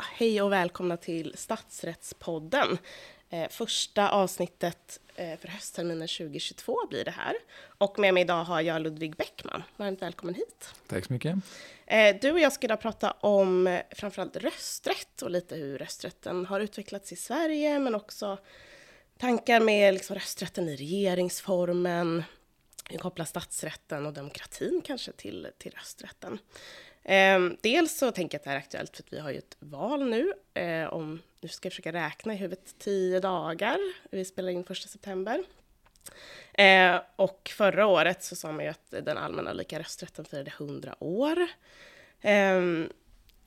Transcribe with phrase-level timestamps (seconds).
[0.00, 2.78] Hej och välkomna till Statsrättspodden.
[3.30, 7.34] Eh, första avsnittet eh, för höstterminen 2022 blir det här.
[7.78, 9.62] Och med mig idag har jag Ludvig Bäckman.
[9.76, 10.74] Varmt välkommen hit.
[10.86, 11.36] Tack så mycket.
[11.86, 16.46] Eh, du och jag ska idag prata om eh, framförallt rösträtt och lite hur rösträtten
[16.46, 18.38] har utvecklats i Sverige, men också
[19.18, 22.24] tankar med liksom rösträtten i regeringsformen,
[22.90, 26.38] hur kopplar statsrätten och demokratin kanske till, till rösträtten.
[27.04, 29.38] Eh, dels så tänker jag att det här är aktuellt för att vi har ju
[29.38, 30.32] ett val nu.
[30.54, 33.78] Eh, om, nu ska jag försöka räkna i huvudet, tio dagar.
[34.10, 35.44] Vi spelar in första september.
[36.54, 40.94] Eh, och förra året så sa man ju att den allmänna lika rösträtten firade 100
[40.98, 41.46] år.
[42.20, 42.62] Eh,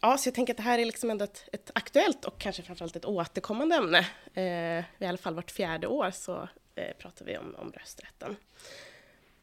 [0.01, 2.63] ja, så jag tänker att det här är liksom ändå ett, ett aktuellt och kanske
[2.63, 4.07] framförallt ett återkommande ämne.
[4.33, 8.35] Eh, I alla fall vart fjärde år så eh, pratar vi om, om rösträtten.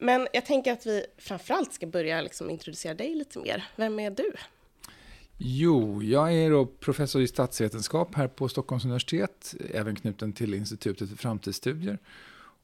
[0.02, 3.64] Men jag tänker att vi framförallt ska börja liksom introducera dig lite mer.
[3.76, 4.32] Vem är du?
[5.38, 11.08] Jo, jag är då professor i statsvetenskap här på Stockholms universitet, även knuten till Institutet
[11.08, 11.98] för framtidsstudier.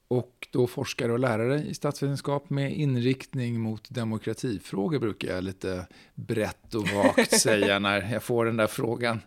[0.08, 6.74] Och då forskare och lärare i statsvetenskap med inriktning mot demokratifrågor brukar jag lite brett
[6.74, 9.20] och vagt säga när jag får den där frågan.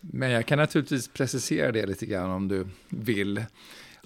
[0.00, 3.44] Men jag kan naturligtvis precisera det lite grann om du vill.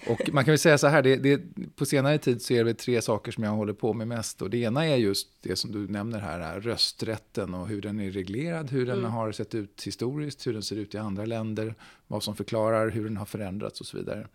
[0.07, 1.41] Och man kan väl säga så här, det, det,
[1.77, 4.43] på senare tid så är det tre saker som jag håller på med mest.
[4.43, 8.11] Och det ena är just det som du nämner här, rösträtten och hur den är
[8.11, 9.11] reglerad, hur den mm.
[9.11, 11.75] har sett ut historiskt, hur den ser ut i andra länder,
[12.07, 14.27] vad som förklarar hur den har förändrats och så vidare.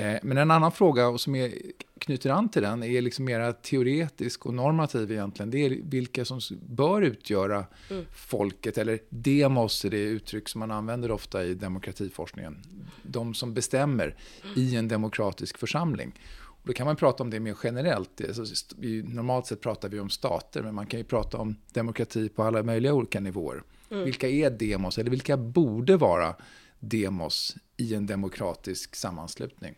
[0.00, 1.52] Eh, men en annan fråga som är,
[1.98, 5.50] knyter an till den är liksom mer teoretisk och normativ egentligen.
[5.50, 8.04] Det är vilka som bör utgöra mm.
[8.12, 12.56] folket, eller demos är det uttryck som man använder ofta i demokratiforskningen.
[13.02, 14.16] De som bestämmer
[14.56, 16.12] i en demokratisk församling.
[16.40, 18.20] Och då kan man prata om det mer generellt.
[18.28, 22.42] Alltså, normalt sett pratar vi om stater, men man kan ju prata om demokrati på
[22.42, 23.62] alla möjliga olika nivåer.
[23.90, 24.04] Mm.
[24.04, 26.34] Vilka är demos, eller vilka borde vara
[26.80, 29.74] demos i en demokratisk sammanslutning.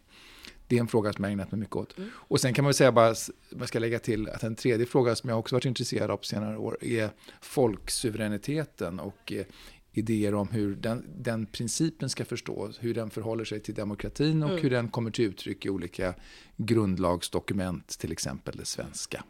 [0.67, 1.99] Det är en fråga som jag ägnat mig mycket åt.
[1.99, 2.11] Mm.
[2.15, 3.15] Och sen kan man väl säga bara,
[3.51, 6.25] man ska lägga till att en tredje fråga som jag också varit intresserad av på
[6.25, 9.47] senare år är folksuveräniteten och eh,
[9.93, 14.51] idéer om hur den, den principen ska förstås, hur den förhåller sig till demokratin och
[14.51, 14.63] mm.
[14.63, 16.15] hur den kommer till uttryck i olika
[16.57, 19.25] grundlagsdokument, till exempel det svenska.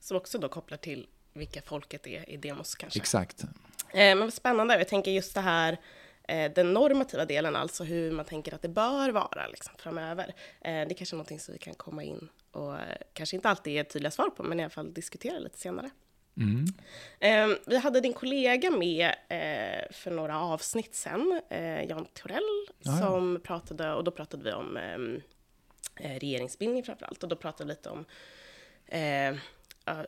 [0.00, 2.98] Som också då kopplar till vilka folket är i demos kanske?
[2.98, 3.42] Exakt.
[3.90, 5.78] Eh, men spännande, jag tänker just det här
[6.28, 10.34] Eh, den normativa delen, alltså hur man tänker att det bör vara liksom, framöver.
[10.60, 13.72] Eh, det kanske är någonting som vi kan komma in och eh, kanske inte alltid
[13.72, 15.90] ge tydliga svar på, men i alla fall diskutera lite senare.
[16.36, 16.64] Mm.
[17.66, 19.14] Vi hade din kollega med
[19.90, 21.40] för några avsnitt sen,
[21.88, 22.98] Jan Torell, Jaja.
[22.98, 24.78] som pratade, och då pratade vi om
[25.94, 28.04] regeringsbildning framför allt, och då pratade vi lite om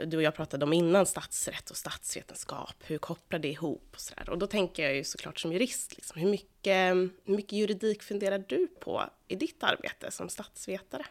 [0.07, 4.31] du och jag pratade om innan, statsrätt och statsvetenskap, hur kopplar det ihop och sådär.
[4.31, 8.45] Och då tänker jag ju såklart som jurist, liksom, hur, mycket, hur mycket juridik funderar
[8.49, 11.07] du på i ditt arbete som statsvetare?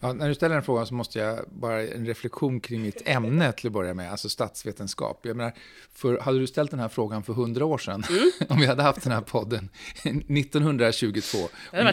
[0.00, 3.52] Ja, när du ställer den frågan så måste jag bara en reflektion kring mitt ämne
[3.52, 5.20] till att börja med, alltså statsvetenskap.
[5.22, 5.52] Jag menar,
[5.92, 8.30] för, hade du ställt den här frågan för hundra år sedan, mm.
[8.48, 9.68] om vi hade haft den här podden
[10.04, 11.38] 1922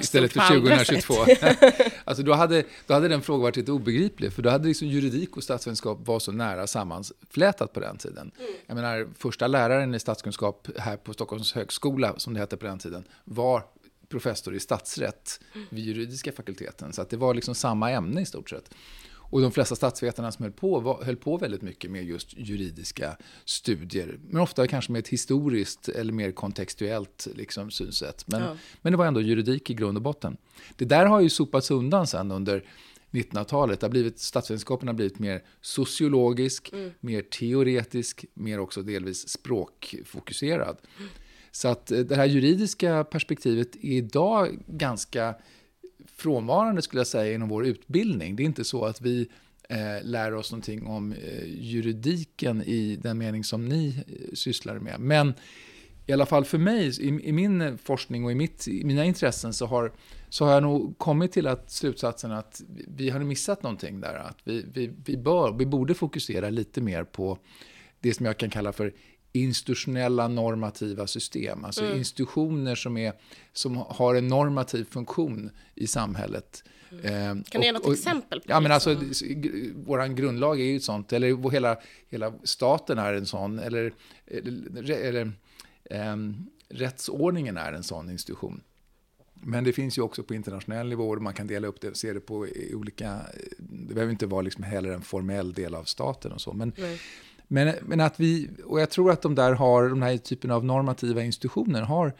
[0.01, 1.13] istället för 2022,
[2.03, 5.37] alltså då hade, då hade den frågan varit lite obegriplig, för då hade liksom juridik
[5.37, 8.31] och statsvetenskap var så nära sammanflätat på den tiden.
[8.39, 8.51] Mm.
[8.67, 12.79] Jag menar, första läraren i statskunskap här på Stockholms högskola, som det hette på den
[12.79, 13.63] tiden, var
[14.11, 15.39] professor i statsrätt
[15.69, 16.93] vid juridiska fakulteten.
[16.93, 18.73] Så att det var liksom samma ämne i stort sett.
[19.31, 23.17] Och de flesta statsvetarna som höll på, var, höll på väldigt mycket med just juridiska
[23.45, 24.19] studier.
[24.29, 28.23] Men ofta kanske med ett historiskt eller mer kontextuellt liksom, synsätt.
[28.27, 28.55] Men, ja.
[28.81, 30.37] men det var ändå juridik i grund och botten.
[30.75, 32.63] Det där har ju sopats undan sen under
[33.11, 33.81] 1900-talet.
[33.81, 36.91] har blivit, statsvetenskapen har blivit mer sociologisk, mm.
[36.99, 40.77] mer teoretisk, mer också delvis språkfokuserad.
[40.97, 41.09] Mm.
[41.51, 45.35] Så att eh, det här juridiska perspektivet är idag ganska
[46.15, 48.35] frånvarande skulle jag säga inom vår utbildning.
[48.35, 49.29] Det är inte så att vi
[49.69, 54.99] eh, lär oss någonting om eh, juridiken i den mening som ni eh, sysslar med.
[54.99, 55.33] Men
[56.05, 59.53] i alla fall för mig, i, i min forskning och i, mitt, i mina intressen,
[59.53, 59.91] så har,
[60.29, 64.13] så har jag nog kommit till att slutsatsen att vi har missat någonting där.
[64.13, 67.37] Att vi, vi, vi, bör, vi borde fokusera lite mer på
[67.99, 68.93] det som jag kan kalla för
[69.31, 71.65] institutionella normativa system.
[71.65, 71.97] Alltså mm.
[71.97, 73.13] institutioner som, är,
[73.53, 76.63] som har en normativ funktion i samhället.
[76.91, 77.05] Mm.
[77.05, 78.41] Eh, kan du ge något och, exempel?
[78.41, 78.95] På ja, men alltså,
[79.75, 81.77] vår grundlag är ju ett sånt, eller hela,
[82.09, 83.93] hela staten är en sån, eller,
[84.27, 85.31] eller, eller
[85.83, 86.15] eh,
[86.69, 88.61] rättsordningen är en sån institution.
[89.43, 92.13] Men det finns ju också på internationell nivå, och man kan dela upp det se
[92.13, 93.19] det på olika...
[93.59, 96.53] Det behöver inte vara liksom heller en formell del av staten och så.
[96.53, 96.97] Men, mm.
[97.51, 100.65] Men, men att vi, och jag tror att de där har, de här typen av
[100.65, 102.13] normativa institutioner har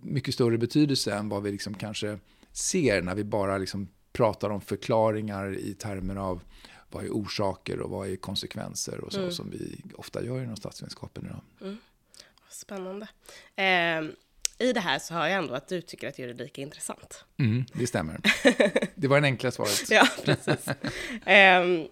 [0.00, 2.18] mycket större betydelse än vad vi liksom kanske
[2.52, 6.42] ser när vi bara liksom pratar om förklaringar i termer av
[6.90, 9.32] vad är orsaker och vad är konsekvenser och så mm.
[9.32, 11.40] som vi ofta gör inom statsvetenskapen idag.
[11.60, 11.78] Mm.
[12.50, 13.08] Spännande.
[13.56, 17.24] Eh, I det här så hör jag ändå att du tycker att juridik är intressant.
[17.38, 18.20] Mm, det stämmer.
[18.94, 19.90] Det var det enkla svaret.
[19.90, 20.68] ja, precis.
[21.26, 21.86] Eh,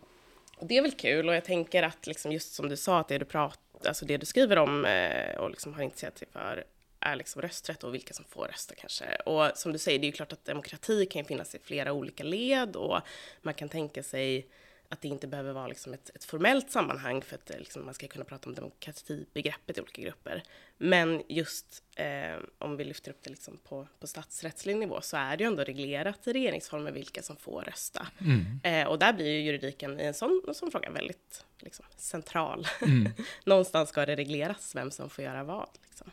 [0.62, 3.18] det är väl kul och jag tänker att liksom just som du sa, att det
[3.18, 6.64] du, pratar, alltså det du skriver om eh, och liksom har intresserat dig för
[7.00, 9.04] är liksom rösträtt och vilka som får rösta kanske.
[9.14, 12.24] Och som du säger, det är ju klart att demokrati kan finnas i flera olika
[12.24, 13.00] led och
[13.42, 14.46] man kan tänka sig
[14.92, 18.08] att det inte behöver vara liksom ett, ett formellt sammanhang för att liksom, man ska
[18.08, 20.42] kunna prata om demokratibegreppet i olika grupper.
[20.78, 25.36] Men just eh, om vi lyfter upp det liksom på, på statsrättslig nivå så är
[25.36, 28.06] det ju ändå reglerat i regeringsformen vilka som får rösta.
[28.20, 28.60] Mm.
[28.62, 32.66] Eh, och där blir ju juridiken i en sån, en sån fråga väldigt liksom, central.
[32.82, 33.12] Mm.
[33.44, 35.68] Någonstans ska det regleras vem som får göra vad.
[35.82, 36.10] Liksom.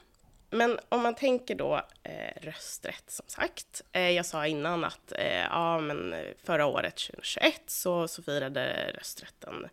[0.49, 3.81] Men om man tänker då eh, rösträtt som sagt.
[3.91, 9.67] Eh, jag sa innan att eh, ja, men förra året 2021 så, så firade rösträtten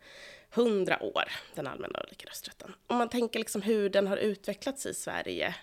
[0.55, 1.25] 100 år,
[1.55, 2.75] den allmänna och lika rösträtten.
[2.87, 5.55] Om man tänker liksom hur den har utvecklats i Sverige.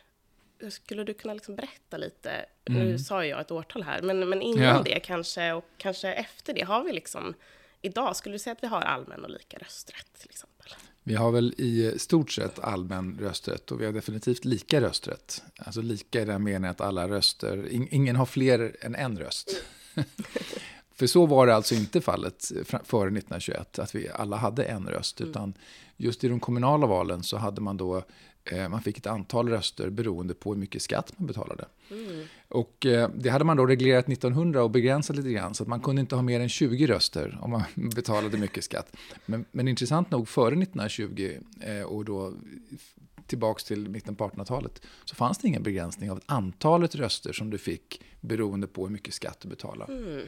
[0.70, 2.46] Skulle du kunna liksom berätta lite?
[2.66, 2.84] Mm.
[2.84, 4.82] Nu sa jag ett årtal här, men, men innan ja.
[4.86, 7.34] det kanske och kanske efter det har vi liksom
[7.82, 8.16] idag.
[8.16, 10.74] Skulle du säga att vi har allmän och lika rösträtt till exempel?
[11.04, 15.44] Vi har väl i stort sett allmän rösträtt och vi har definitivt lika rösträtt.
[15.58, 19.64] Alltså lika i den meningen att alla röster, ingen har fler än en röst.
[20.96, 25.20] För så var det alltså inte fallet före 1921, att vi alla hade en röst.
[25.20, 25.30] Mm.
[25.30, 25.54] Utan
[25.98, 28.04] just i de kommunala valen så hade man då
[28.70, 31.66] man fick ett antal röster beroende på hur mycket skatt man betalade.
[31.92, 32.26] Mm.
[32.48, 35.80] Och eh, det hade man då reglerat 1900 och begränsat lite grann så att man
[35.80, 37.64] kunde inte ha mer än 20 röster om man
[37.96, 38.96] betalade mycket skatt.
[39.26, 42.34] Men, men intressant nog före 1920 eh, och då
[43.28, 47.58] tillbaks till mitten på 1800-talet så fanns det ingen begränsning av antalet röster som du
[47.58, 49.94] fick beroende på hur mycket skatt du betalade.
[49.94, 50.28] Mm.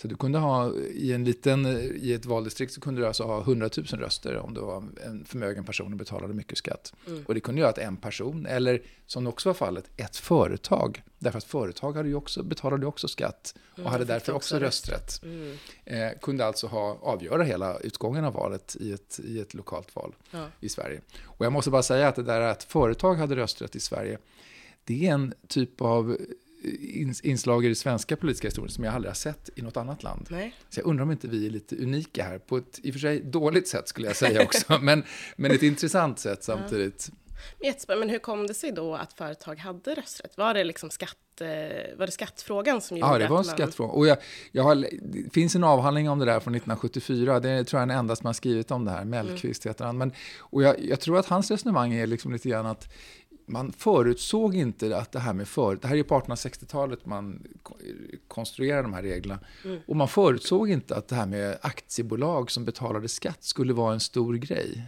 [0.00, 1.66] Så du kunde ha i en liten,
[2.00, 5.24] i ett valdistrikt så kunde du alltså ha 100 000 röster om du var en
[5.24, 6.92] förmögen person och betalade mycket skatt.
[7.06, 7.24] Mm.
[7.26, 11.38] Och det kunde göra att en person, eller som också var fallet, ett företag, därför
[11.38, 15.22] att företag hade ju också, betalade också skatt och mm, hade därför också, också rösträtt,
[15.22, 15.56] mm.
[15.84, 20.14] eh, kunde alltså ha, avgöra hela utgången av valet i ett, i ett lokalt val
[20.30, 20.46] ja.
[20.60, 21.00] i Sverige.
[21.22, 24.18] Och jag måste bara säga att det där att företag hade rösträtt i Sverige,
[24.84, 26.16] det är en typ av
[27.22, 30.26] inslag i den svenska politiska historien som jag aldrig har sett i något annat land.
[30.30, 30.54] Nej.
[30.68, 33.00] Så jag undrar om inte vi är lite unika här, på ett i och för
[33.00, 35.04] sig dåligt sätt skulle jag säga också, men,
[35.36, 37.10] men ett intressant sätt samtidigt.
[37.10, 37.96] Ja.
[37.96, 40.36] Men hur kom det sig då att företag hade rösträtt?
[40.36, 41.16] Var det liksom skatt,
[41.96, 43.92] var det skattfrågan som gjorde Ja, det var en skattfråga.
[43.92, 44.18] Och jag,
[44.52, 47.40] jag har, det finns en avhandling om det där från 1974.
[47.40, 49.04] Det tror jag är den enda som har skrivit om det här.
[49.04, 49.70] Mellqvist mm.
[49.70, 49.98] heter han.
[49.98, 52.92] Men, och jag, jag, tror att hans resonemang är liksom lite grann att
[53.50, 55.76] man förutsåg inte att det här med för...
[55.76, 57.42] Det här är på 1860-talet man
[58.28, 59.40] konstruerade de här reglerna.
[59.64, 59.78] Mm.
[59.86, 64.00] Och man förutsåg inte att det här med aktiebolag som betalade skatt skulle vara en
[64.00, 64.86] stor grej.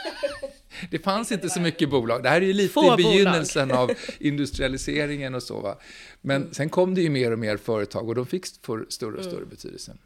[0.90, 2.22] det fanns inte så mycket bolag.
[2.22, 3.90] Det här är ju lite Få i begynnelsen bolag.
[3.90, 5.60] av industrialiseringen och så.
[5.60, 5.78] Va?
[6.20, 6.54] Men mm.
[6.54, 9.48] sen kom det ju mer och mer företag och de fick större och större mm.
[9.48, 9.96] betydelse.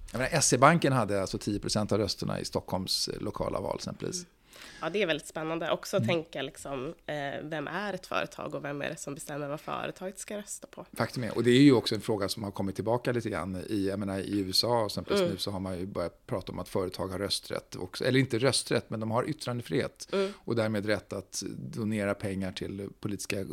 [0.42, 4.16] SE-banken hade alltså 10% av rösterna i Stockholms lokala val exempelvis.
[4.16, 4.26] Mm.
[4.84, 6.14] Ja, det är väldigt spännande också att mm.
[6.14, 10.18] tänka liksom, eh, vem är ett företag och vem är det som bestämmer vad företaget
[10.18, 10.86] ska rösta på?
[10.92, 13.64] Faktum är, och det är ju också en fråga som har kommit tillbaka lite grann
[13.68, 15.32] i, jag menar, i USA, exempelvis mm.
[15.32, 18.38] nu så har man ju börjat prata om att företag har rösträtt, också, eller inte
[18.38, 20.32] rösträtt, men de har yttrandefrihet mm.
[20.36, 23.46] och därmed rätt att donera pengar till politiska eh,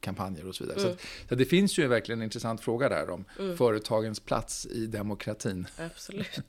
[0.00, 0.80] kampanjer och så vidare.
[0.80, 0.92] Mm.
[0.92, 3.56] Så, så, det finns ju verkligen en intressant fråga där om mm.
[3.56, 5.66] företagens plats i demokratin.
[5.78, 6.40] Absolut,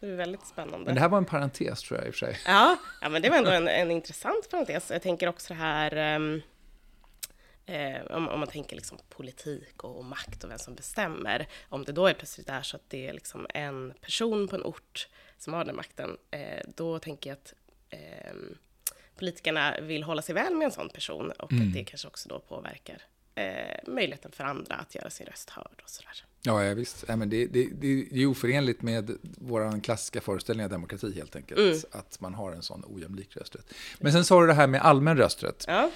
[0.00, 0.86] det är väldigt spännande.
[0.86, 2.38] Men det här var en parentes tror jag i och för sig.
[2.46, 4.90] Ja, ja men det var ändå en, en intressant parentes.
[4.90, 6.42] Jag tänker också det här um,
[8.10, 11.48] om, om, man tänker liksom politik och, och, makt och vem som bestämmer.
[11.68, 14.64] Om det då är plötsligt är så att det är liksom en person på en
[14.64, 15.08] ort
[15.38, 17.54] som har den makten, eh, då tänker jag att
[17.90, 18.34] eh,
[19.16, 21.68] politikerna vill hålla sig väl med en sån person och mm.
[21.68, 23.02] att det kanske också då påverkar
[23.34, 26.24] eh, möjligheten för andra att göra sin röst hörd och sådär.
[26.46, 27.04] Ja, ja visst.
[27.08, 27.68] Ja, men det, det,
[28.10, 31.60] det är oförenligt med vår klassiska föreställning av demokrati helt enkelt.
[31.60, 31.78] Mm.
[31.90, 33.74] Att man har en sån ojämlik rösträtt.
[33.98, 35.64] Men sen sa du det här med allmän rösträtt.
[35.66, 35.90] Ja.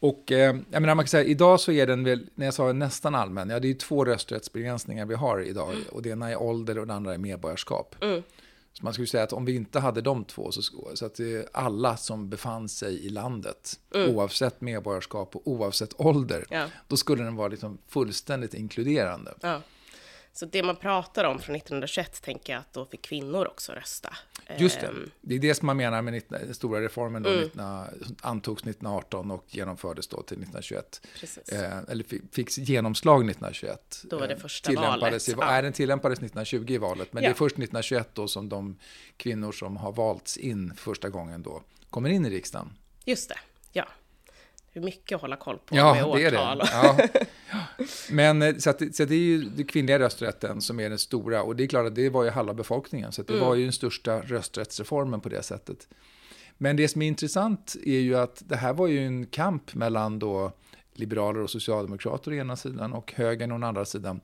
[0.00, 2.72] Och eh, jag menar, man kan säga, idag så är den väl, när jag sa
[2.72, 5.70] nästan allmän, ja det är två rösträttsbegränsningar vi har idag.
[5.70, 5.82] Mm.
[5.92, 7.96] Och det ena är ålder och det andra är medborgarskap.
[8.00, 8.22] Mm.
[8.78, 10.62] Så man skulle säga att om vi inte hade de två, så,
[10.94, 11.20] så att
[11.52, 14.16] alla som befann sig i landet, mm.
[14.16, 16.66] oavsett medborgarskap och oavsett ålder, ja.
[16.88, 19.34] då skulle den vara liksom fullständigt inkluderande.
[19.40, 19.60] Ja.
[20.38, 24.16] Så det man pratar om från 1921 tänker jag att då fick kvinnor också rösta.
[24.58, 27.30] Just det, Ehm, det är det som man menar med 19, den stora reformen då,
[27.30, 27.42] Mm.
[27.44, 31.00] 19, antogs 1918 och genomfördes då till 1921.
[31.20, 31.48] precis.
[31.48, 34.02] Eh, eller fi- fick genomslag 1921.
[34.04, 35.28] Då var det Eh, första tillämpades valet.
[35.28, 35.46] I, Ja.
[35.52, 37.30] Nej, den tillämpades 1920 i valet, men det Ja.
[37.30, 38.78] är först 1921 då som de
[39.16, 42.72] kvinnor som har valts in första gången då kommer in i riksdagen.
[43.04, 43.38] Just det,
[43.72, 43.88] ja.
[44.72, 46.58] Det är mycket att hålla koll på Ja, med det är årtal.
[46.58, 46.68] det.
[46.72, 46.96] Ja.
[48.10, 50.98] Men eh, så, att, det- så det är ju den kvinnliga rösträtten som är den
[50.98, 53.46] stora och det är klart att det var ju halva befolkningen så att det Mm.
[53.46, 55.88] var ju den största rösträttsreformen på det sättet.
[56.58, 60.18] Men det som är intressant är ju att det här var ju en kamp mellan
[60.18, 60.52] då
[60.94, 64.20] liberaler och socialdemokrater å ena sidan och högern å andra sidan.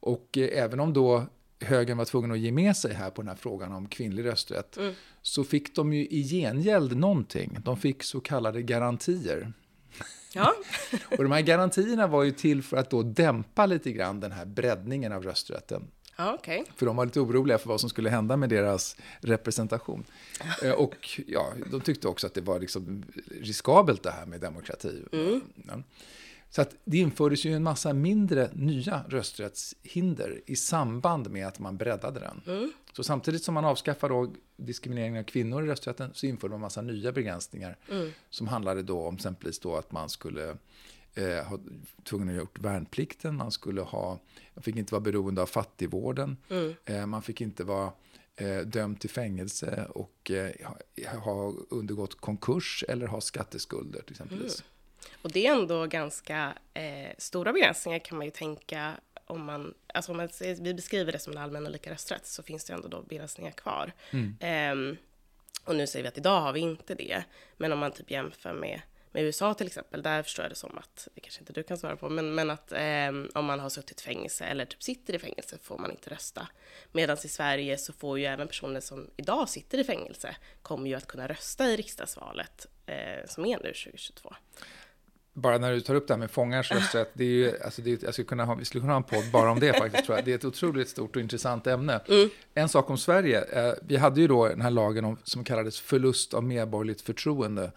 [0.00, 1.24] Och eh, även om då
[1.60, 4.76] högern var tvungen att ge med sig här på den här frågan om kvinnlig rösträtt
[4.76, 4.94] Mm.
[5.22, 7.58] så fick de ju i gengäld någonting.
[7.64, 9.52] De fick så kallade garantier.
[10.34, 10.54] Ja,
[11.18, 14.44] Och de här garantierna var ju till för att då dämpa lite grann den här
[14.44, 15.82] breddningen av rösträtten.
[16.16, 16.64] ja okej.
[16.76, 20.04] För de var lite oroliga för vad som skulle hända med deras representation.
[20.62, 23.02] Eh, Och ja, de tyckte också att det var liksom
[23.40, 25.02] riskabelt det här med demokrati.
[25.68, 25.82] Ja.
[26.50, 31.76] Så att det infördes ju en massa mindre nya rösträttshinder i samband med att man
[31.76, 32.72] breddade den.
[32.96, 36.60] Så samtidigt som man avskaffade då diskrimineringen av kvinnor i rösträtten så införde man en
[36.60, 37.76] massa nya begränsningar
[38.30, 40.56] som handlade då om exempelvis då att man skulle
[41.14, 41.58] eh, ha
[42.04, 44.18] tvungen att ha gjort värnplikten, man skulle ha,
[44.54, 46.36] man fick inte vara beroende av fattigvården,
[46.84, 47.92] eh, man fick inte vara
[48.36, 50.50] eh, dömd till fängelse och eh,
[51.06, 54.64] ha, ha undergått konkurs eller ha skatteskulder till exempelvis.
[55.22, 58.92] Och det är ändå ganska eh, stora begränsningar kan man ju tänka
[59.26, 60.28] om man, alltså om man,
[60.60, 63.50] vi beskriver det som en allmän och lika rösträtt så finns det ändå då begränsningar
[63.50, 63.92] kvar.
[64.40, 64.96] Ehm,
[65.64, 67.24] och nu säger vi att idag har vi inte det,
[67.56, 68.80] men om man typ jämför med,
[69.12, 71.78] med USA till exempel, där förstår jag det som att, det kanske inte du kan
[71.78, 75.14] svara på, men, men att ehm, om man har suttit i fängelse eller typ sitter
[75.14, 76.48] i fängelse får man inte rösta.
[76.92, 80.94] Medan i Sverige så får ju även personer som idag sitter i fängelse, kommer ju
[80.94, 84.34] att kunna rösta i riksdagsvalet eh, som är nu 2022.
[85.36, 88.02] Bara när du tar upp det här med fångars rösträtt, det är ju, alltså det
[88.02, 90.18] jag skulle kunna ha, vi skulle kunna ha en podd bara om det faktiskt, tror
[90.18, 90.24] jag.
[90.24, 92.00] Det är ett otroligt stort och intressant ämne.
[92.54, 95.80] En sak om Sverige, eh, vi hade ju då den här lagen om, som kallades
[95.80, 97.72] förlust av medborgerligt förtroende.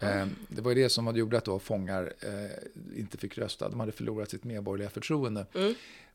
[0.00, 3.80] Eh, det var ju det som gjorde att då fångar eh, inte fick rösta, de
[3.80, 5.46] hade förlorat sitt medborgerliga förtroende.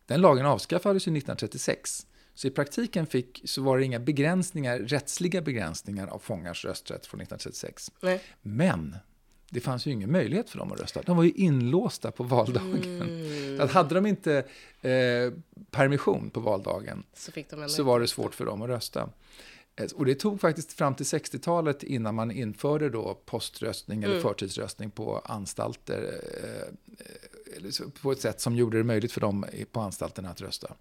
[0.05, 2.05] Den lagen avskaffades ju 1936.
[2.33, 7.21] Så i praktiken fick, så var det inga begränsningar, rättsliga begränsningar av fångars rösträtt från
[7.21, 7.91] 1936.
[8.01, 8.21] Nej.
[8.41, 8.95] Men
[9.49, 11.01] det fanns ju ingen möjlighet för dem att rösta.
[11.05, 13.01] De var ju inlåsta på valdagen.
[13.01, 13.61] Mm.
[13.61, 14.37] Att hade de inte
[14.81, 15.33] eh,
[15.71, 17.31] permission på valdagen Så
[17.69, 19.09] så var det svårt för dem att rösta.
[19.75, 24.91] Eh, Och det tog faktiskt fram till 60-talet innan man införde då poströstning eller förtidsröstning
[24.91, 26.21] på anstalter.
[26.43, 26.61] eh,
[27.67, 30.73] eh, På ett sätt som gjorde det möjligt för dem på anstalterna att rösta.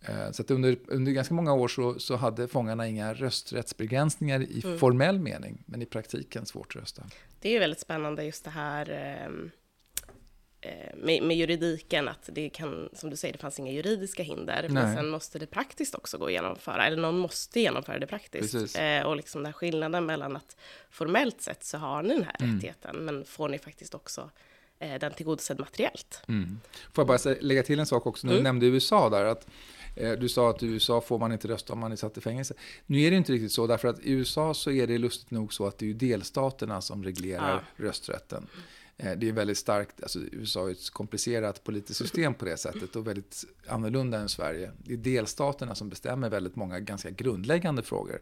[0.00, 4.60] Eh, Så att under, under ganska många år så, så hade fångarna inga rösträttsbegränsningar i
[4.78, 7.02] formell mening, men i praktiken svårt att rösta.
[7.46, 9.50] Det är väldigt spännande just det här ehm,
[10.60, 14.62] eh, med, med juridiken, att det kan, som du säger, det fanns inga juridiska hinder,
[14.68, 14.96] men Nej.
[14.96, 18.78] sen måste det praktiskt också gå att genomföra, eller någon måste genomföra det praktiskt.
[18.78, 20.56] Eh, och liksom den här skillnaden mellan att
[20.90, 22.54] formellt sett så har ni den här Mm.
[22.54, 24.30] rättigheten, men får ni faktiskt också
[24.78, 26.22] eh, den tillgodosedd materiellt.
[26.28, 26.60] Mm.
[26.92, 28.44] Får jag bara lägga till en sak också, du Mm.
[28.44, 29.46] nämnde USA där, att
[29.96, 32.54] du sa att i USA får man inte rösta om man är satt i fängelse.
[32.86, 35.52] Nu är det inte riktigt så, därför att i USA så är det lustigt nog
[35.52, 38.46] så att det är delstaterna som reglerar rösträtten.
[38.96, 42.96] Eh, Det är väldigt starkt, alltså USA är ett komplicerat politiskt system på det sättet
[42.96, 44.70] och väldigt annorlunda än Sverige.
[44.84, 48.20] Det är delstaterna som bestämmer väldigt många ganska grundläggande frågor.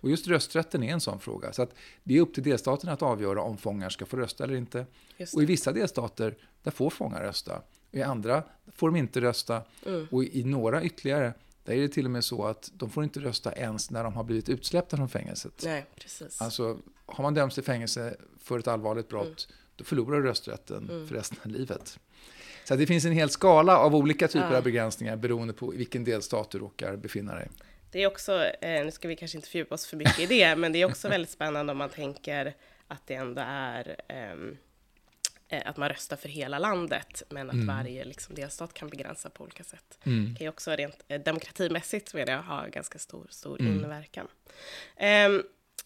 [0.00, 1.52] Och just rösträtten är en sån fråga.
[1.52, 1.74] Så att
[2.04, 4.86] det är upp till delstaterna att avgöra om fångar ska få rösta eller inte.
[5.36, 7.62] Och i vissa delstater, där får fångar rösta.
[7.92, 8.42] I andra
[8.74, 9.62] får de inte rösta.
[10.10, 11.32] Och i några ytterligare,
[11.64, 14.14] där är det till och med så att de får inte rösta ens när de
[14.14, 15.62] har blivit utsläppta från fängelset.
[15.64, 16.40] Nej, precis.
[16.40, 19.56] Alltså, har man dömts till fängelse för ett allvarligt brott, Mm.
[19.76, 21.98] då förlorar du rösträtten för resten av livet.
[22.64, 24.56] Så det finns en hel skala av olika typer Ja.
[24.56, 27.48] av begränsningar beroende på vilken delstat du råkar befinna dig.
[27.90, 30.56] Det är också, eh, nu ska vi kanske inte fördjupa oss för mycket i det,
[30.56, 32.54] men det är också väldigt spännande om man tänker
[32.88, 34.54] att det ändå är eh,
[35.50, 39.64] att man röstar för hela landet, men att varje liksom, delstat kan begränsa på olika
[39.64, 39.98] sätt.
[40.04, 44.28] Det kan ju också rent eh, demokratimässigt menar jag, ha ganska stor, stor inverkan.
[44.96, 45.42] Ehm,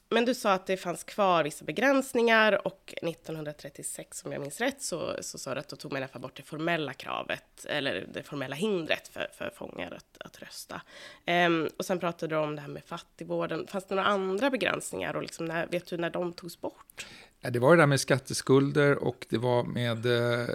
[0.09, 4.83] men du sa att det fanns kvar vissa begränsningar och 1936, om jag minns rätt,
[4.83, 7.67] så, så sa du att då tog man i alla fall bort det formella kravet,
[7.69, 10.83] eller det formella hindret för, för fångar att, att rösta.
[11.27, 13.67] Ehm, och sen pratade du om det här med fattigvården.
[13.67, 17.07] Fanns det några andra begränsningar och liksom när, vet du när de togs bort?
[17.51, 20.47] Det var det där med skatteskulder och det var med eh,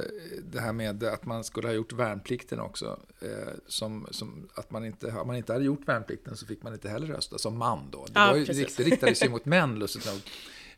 [0.52, 3.00] det här med att man skulle ha gjort värnplikten också.
[3.22, 3.28] Eh,
[3.68, 6.90] som, som att man inte, om man inte hade gjort värnplikten så fick man inte
[6.90, 8.06] heller rösta som man då.
[8.06, 10.22] Det, Ja, var ju, det riktade sig mot män lustigt nog.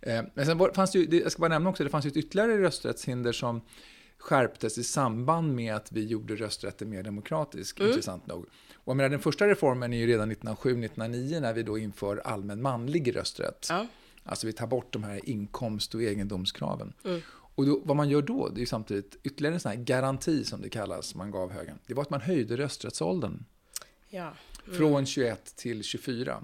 [0.01, 2.17] Eh, Men sen fanns det ju, jag ska bara nämna också, det fanns ju ett
[2.17, 3.61] ytterligare rösträttshinder som
[4.17, 7.89] skärptes i samband med att vi gjorde rösträtten mer demokratisk, Mm.
[7.91, 8.45] intressant nog.
[8.73, 12.61] Och jag menar, den första reformen är ju redan 1907-1909 när vi då inför allmän
[12.61, 13.67] manlig rösträtt.
[13.69, 13.87] Ja.
[14.23, 16.93] Alltså vi tar bort de här inkomst och egendomskraven.
[17.05, 17.21] Mm.
[17.55, 20.43] Och då, vad man gör då, det är ju samtidigt ytterligare en sån här garanti
[20.43, 21.77] som det kallas, man gav högern.
[21.87, 23.43] Det var att man höjde rösträttsåldern
[24.09, 24.33] Ja.
[24.77, 26.43] från 21 till 24.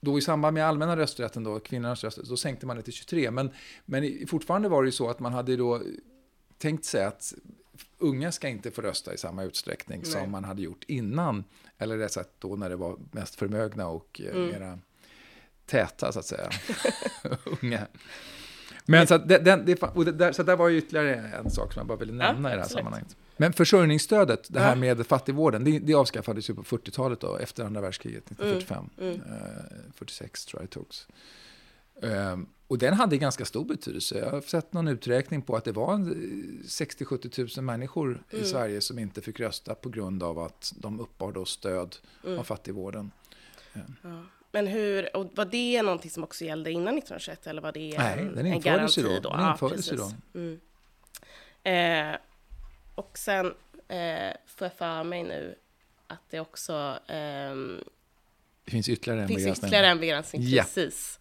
[0.00, 3.30] Då i samband med allmänna rösträtten, då, kvinnornas rösträtt, då sänkte man det till 23.
[3.30, 3.50] Men,
[3.84, 5.82] men fortfarande var det ju så att man hade då
[6.58, 7.34] tänkt sig att
[7.98, 10.10] unga ska inte få rösta i samma utsträckning Nej.
[10.12, 11.44] som man hade gjort innan.
[11.78, 14.46] Eller rätt sagt då när det var mest förmögna och eh, Mm.
[14.48, 14.78] mera
[15.68, 16.50] täta, så att säga,
[17.62, 17.86] unga.
[18.84, 21.72] Men så att, det, det, och det där, så där var ju ytterligare en sak
[21.72, 22.78] som jag bara ville Ja, nämna i det här absolut.
[22.80, 23.16] sammanhanget.
[23.36, 24.74] Men försörjningsstödet, det här Ja.
[24.74, 28.84] med fattigvården, det, det avskaffades ju på 40-talet då, efter andra världskriget, 1945.
[29.00, 29.14] Mm.
[29.14, 31.06] Eh, 46 tror jag det togs.
[32.02, 34.18] Ehm, och den hade ganska stor betydelse.
[34.18, 38.34] Jag har sett någon uträkning på att det var en, eh, 60-70 000 människor i
[38.36, 38.46] Mm.
[38.48, 41.96] Sverige som inte fick rösta på grund av att de uppbar då stöd
[42.26, 42.38] Mm.
[42.38, 43.10] av fattigvården.
[43.72, 43.80] Ja.
[44.58, 48.18] Men hur, och var det någonting som också gällde innan 1921 eller var det Nej,
[48.18, 49.20] en, den en garanti då.
[49.20, 49.30] då?
[49.36, 50.10] Den infördes ju då.
[50.34, 50.60] Mm.
[52.12, 52.18] Eh,
[52.94, 53.46] och sen
[53.88, 55.54] eh, får jag för mig nu
[56.06, 57.84] att det också ehm,
[58.64, 59.68] Det finns ytterligare en finns begränsning.
[59.68, 60.42] ytterligare en begränsning.
[60.42, 60.62] Ja.
[60.62, 61.18] Precis.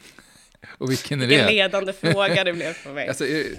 [0.78, 1.52] Och vilken är Vilken det?
[1.52, 3.08] ledande fråga det blev för mig.
[3.08, 3.58] Alltså, eh,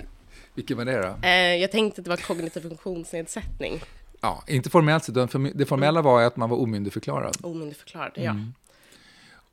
[0.54, 1.28] vilken var det då?
[1.28, 3.82] Eh, jag tänkte att det var kognitiv funktionsnedsättning.
[4.22, 5.16] Ja, inte formellt sett.
[5.58, 7.38] Det formella var att man var omyndigförklarad.
[7.44, 8.32] Omyndigförklarad, ja.
[8.32, 8.54] Mm.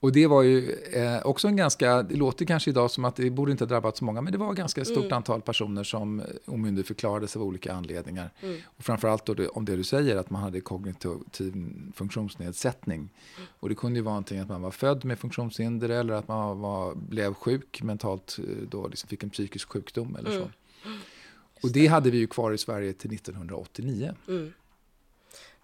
[0.03, 3.31] Och det var ju eh, också en ganska, det låter kanske idag som att det
[3.31, 5.13] borde inte ha drabbat så många, men det var ganska stort Mm.
[5.13, 8.31] antal personer som omyndigförklarades av olika anledningar.
[8.41, 8.57] Mm.
[8.65, 11.13] Och framförallt då det, om det du säger, att man hade kognitiv
[11.95, 13.11] funktionsnedsättning.
[13.61, 16.61] Och det kunde ju vara någonting att man var född med funktionshinder eller att man
[16.61, 20.37] var, blev sjuk mentalt, eh, då liksom fick en psykisk sjukdom eller så.
[20.37, 20.99] Mm.
[21.63, 24.15] Och det hade vi ju kvar i Sverige till 1989.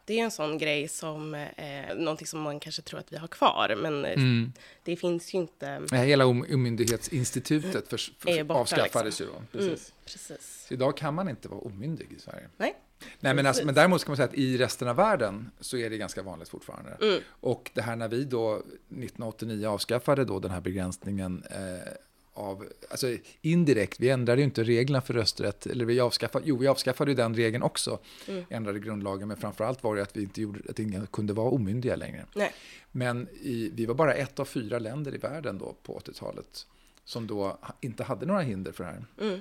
[0.08, 3.28] Det är en sån grej som, eh, någonting som man kanske tror att vi har
[3.28, 4.52] kvar, men eh, Mm.
[4.84, 5.82] det finns ju inte.
[5.92, 9.32] Hela om- omyndighetsinstitutet för, för, borta, avskaffades ju då.
[9.52, 9.68] Precis.
[9.68, 10.64] Mm, precis.
[10.68, 12.48] Så idag kan man inte vara omyndig i Sverige.
[12.56, 12.74] Nej.
[13.20, 15.90] Nej, men, alltså, men däremot ska man säga att i resten av världen så är
[15.90, 16.96] det ganska vanligt fortfarande.
[17.00, 17.20] Mm.
[17.28, 21.92] Och det här när vi då 1989 avskaffade då den här begränsningen eh,
[22.38, 26.66] av, alltså indirekt, vi ändrade ju inte reglerna för rösträtt, eller vi avskaffade, jo vi
[26.68, 27.98] avskaffade ju den regeln också,
[28.28, 28.44] Mm.
[28.50, 31.96] ändrade grundlagen, men framförallt var det att vi inte gjorde, att ingen kunde vara omyndiga
[31.96, 32.26] längre.
[32.34, 32.52] Nej.
[32.92, 36.66] Men i, vi var bara ett av fyra länder i världen då på 80-talet
[37.04, 39.04] som då inte hade några hinder för det här.
[39.20, 39.40] Mm.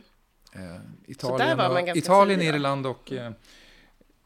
[0.75, 2.55] Eh, Italien, och, Italien tidiga.
[2.55, 3.31] Irland och eh,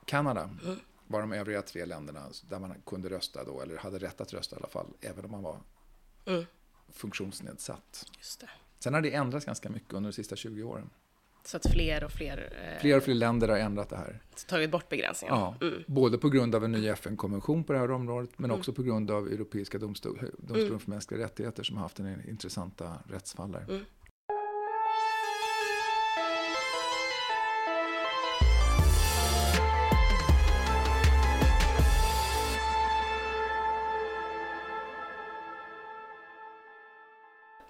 [0.05, 0.79] Kanada Mm.
[1.07, 4.55] var de övriga tre länderna där man kunde rösta då, eller hade rätt att rösta
[4.55, 5.57] i alla fall, även om man var
[6.25, 6.45] Mm.
[6.93, 8.05] funktionsnedsatt.
[8.17, 8.49] Just det.
[8.84, 10.89] Sen har det ändrats ganska mycket under de sista 20 åren.
[11.46, 14.20] Så att fler och fler, eh, Fler och fler länder har ändrat det här.
[14.48, 15.56] tagit bort begränsningarna.
[15.62, 15.84] Ja, Mm.
[15.88, 18.60] både på grund av en ny FN-konvention på det här området, men Mm.
[18.60, 20.80] också på grund av Europeiska domstol, domstolen Mm.
[20.80, 23.65] för mänskliga rättigheter som har haft en intressanta rättsfall där.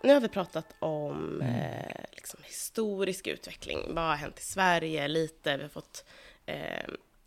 [0.04, 1.56] Nu har vi pratat om Mm.
[1.56, 3.80] eh, liksom historisk utveckling.
[3.96, 5.08] Vad har hänt i Sverige?
[5.08, 5.58] Lite.
[5.58, 6.06] Vi har fått,
[6.46, 6.56] eh,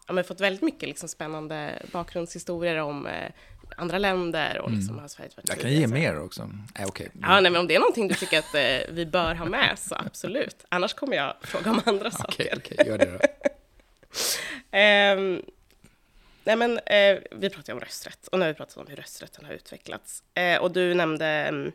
[0.07, 3.31] ja, vi har fått väldigt mycket liksom, spännande bakgrundshistorier om eh,
[3.77, 5.57] andra länder och liksom, har Sverige varit Mm.
[5.57, 6.51] Jag kan ge mer också.
[6.79, 7.11] Nej, okej.
[7.23, 9.79] Ja, nej, men om det är någonting du tycker att eh, vi bör ha med
[9.79, 10.65] så absolut.
[10.69, 12.55] Annars kommer jag fråga om andra Okej, saker.
[12.57, 13.19] okej, gör det då.
[14.71, 15.43] Ehm,
[16.45, 19.45] nej men, eh, vi pratade om rösträtt och nu har vi pratat om hur rösträtten
[19.45, 20.23] har utvecklats.
[20.35, 21.73] Eh, och du nämnde mm,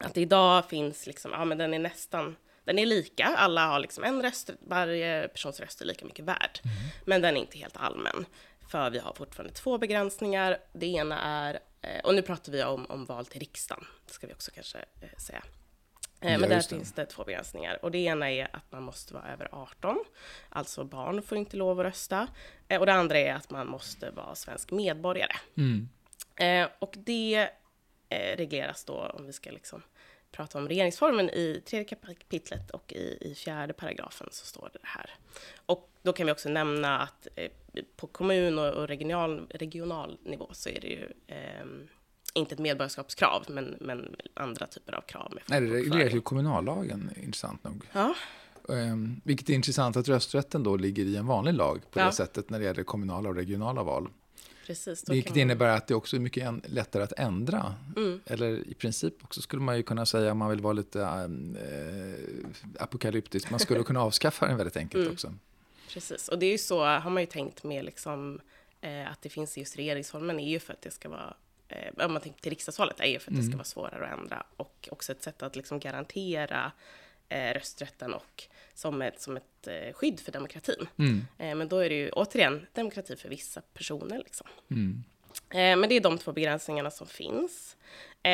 [0.00, 4.04] att idag finns, liksom, ja men den är nästan, den är lika, alla har liksom
[4.04, 6.60] en röst, varje persons röst är lika mycket värd.
[7.04, 8.26] Men den är inte helt allmän,
[8.70, 10.58] för vi har fortfarande två begränsningar.
[10.72, 14.26] Det ena är, eh, och nu pratar vi om, om val till riksdagen, det ska
[14.26, 15.42] vi också kanske eh, säga.
[16.20, 16.76] Eh, Ja, Men där just det.
[16.76, 17.84] finns det två begränsningar.
[17.84, 19.98] Och det ena är att man måste vara över 18,
[20.48, 22.26] alltså barn får inte lov att rösta.
[22.80, 25.36] Och det andra är att man måste vara svensk medborgare.
[25.56, 25.88] Mm.
[26.78, 27.48] Och det
[28.10, 29.82] regleras då, om vi ska liksom
[30.32, 35.10] prata om regeringsformen, i tredje kapitlet och i, i fjärde paragrafen så står det här.
[35.66, 37.50] Och då kan vi också nämna att eh,
[37.96, 41.66] på kommun och, och regional, regional nivå så är det ju eh,
[42.34, 45.38] inte ett medborgarskapskrav, men, men andra typer av krav.
[45.46, 47.84] Nej, det regleras ju kommunallagen, intressant nog.
[47.92, 48.14] Ja.
[48.70, 52.06] Um, vilket är intressant att rösträtten då ligger i en vanlig lag på Ja.
[52.06, 54.08] det sättet när det gäller kommunala och regionala val.
[54.68, 57.74] Precis, Vilket man- innebär att det också är mycket lättare att ändra.
[57.96, 58.20] Mm.
[58.26, 62.82] Eller i princip också skulle man ju kunna säga, om man vill vara lite eh,
[62.82, 65.12] apokalyptisk, man skulle kunna avskaffa den väldigt enkelt Mm.
[65.12, 65.34] också.
[65.88, 68.40] Precis, och det är ju så, har man ju tänkt med liksom,
[68.80, 71.34] eh, att det finns just regeringsformen är ju för att det ska vara,
[71.68, 74.18] eh, om man tänker till riksdagsvalet, är ju för att det ska vara svårare att
[74.20, 76.72] ändra och också ett sätt att liksom garantera
[77.28, 78.44] eh, rösträtten och
[78.78, 80.88] som ett, som ett eh, skydd för demokratin.
[80.98, 81.26] Mm.
[81.38, 84.18] Eh, men då är det ju återigen demokrati för vissa personer.
[84.18, 84.46] Liksom.
[84.70, 85.04] Mm.
[85.50, 87.76] Eh, men det är de två begränsningarna som finns.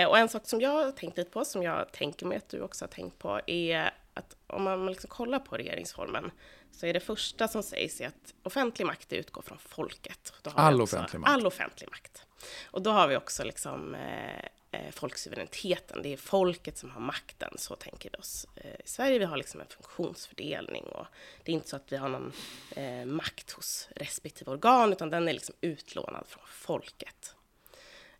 [0.08, 2.60] Och en sak som jag har tänkt lite på, som jag tänker mig att du
[2.60, 6.30] också har tänkt på, är att om man liksom kollar på regeringsformen
[6.72, 10.32] så är det första som sägs är att offentlig makt utgår från folket.
[10.42, 11.32] All också, offentlig makt.
[11.32, 12.26] All offentlig makt.
[12.70, 16.02] Och då har vi också liksom, eh, eh, folksuveräniteten.
[16.02, 18.46] Det är folket som har makten, så tänker vi oss.
[18.56, 21.06] Eh, I Sverige vi har liksom en funktionsfördelning och
[21.42, 22.32] det är inte så att vi har någon
[22.76, 27.34] eh, makt hos respektive organ, utan den är liksom utlånad från folket.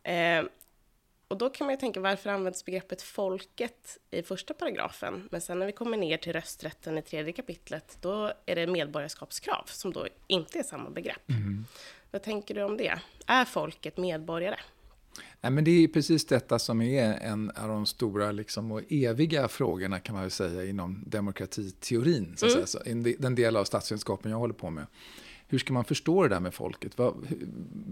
[0.03, 0.45] Eh,
[1.29, 5.29] och då kan man ju tänka, varför används begreppet folket i första paragrafen?
[5.33, 9.65] Men sen när vi kommer ner till rösträtten i tredje kapitlet, då är det medborgarskapskrav
[9.67, 11.23] som då inte är samma begrepp.
[12.11, 12.99] Vad tänker du om det?
[13.27, 14.57] Är folket medborgare?
[15.41, 19.49] Nej, men det är precis detta som är en av de stora liksom, och eviga
[19.49, 22.33] frågorna kan man säga inom demokratiteorin.
[22.37, 22.67] Så att Mm.
[22.67, 22.85] säga.
[22.85, 24.87] Så, en de- den del av statsvetenskapen jag håller på med.
[25.49, 26.93] Hur ska man förstå det där med folket?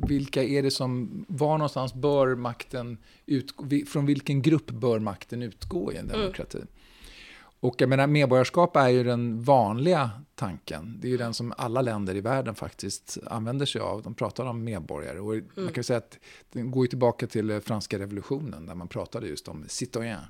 [0.09, 5.93] Vilka är det som, var någonstans bör makten utgå, från vilken grupp bör makten utgå
[5.93, 6.59] i en demokrati?
[7.63, 10.97] Och jag menar, medborgarskap är ju den vanliga tanken.
[11.01, 14.03] Det är ju den som alla länder i världen faktiskt använder sig av.
[14.03, 15.19] De pratar om medborgare.
[15.19, 16.19] Och Man kan säga att
[16.53, 20.21] den går ju tillbaka till eh, franska revolutionen där man pratade just om citoyen,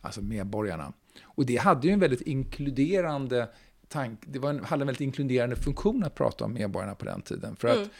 [0.00, 0.92] alltså medborgarna.
[1.24, 3.48] Och det hade ju en väldigt inkluderande
[3.88, 7.22] tank, det var en, hade en väldigt inkluderande funktion att prata om medborgarna på den
[7.22, 7.56] tiden.
[7.56, 7.90] För att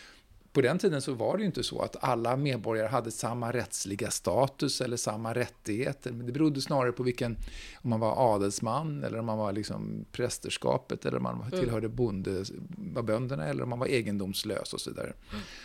[0.58, 4.10] på den tiden så var det ju inte så att alla medborgare hade samma rättsliga
[4.10, 6.12] status eller samma rättigheter.
[6.12, 7.36] Men det berodde snarare på vilken,
[7.82, 12.44] om man var adelsman eller om man var liksom prästerskapet eller om man tillhörde bonde,
[12.76, 15.12] var bönderna eller om man var egendomslös och så vidare.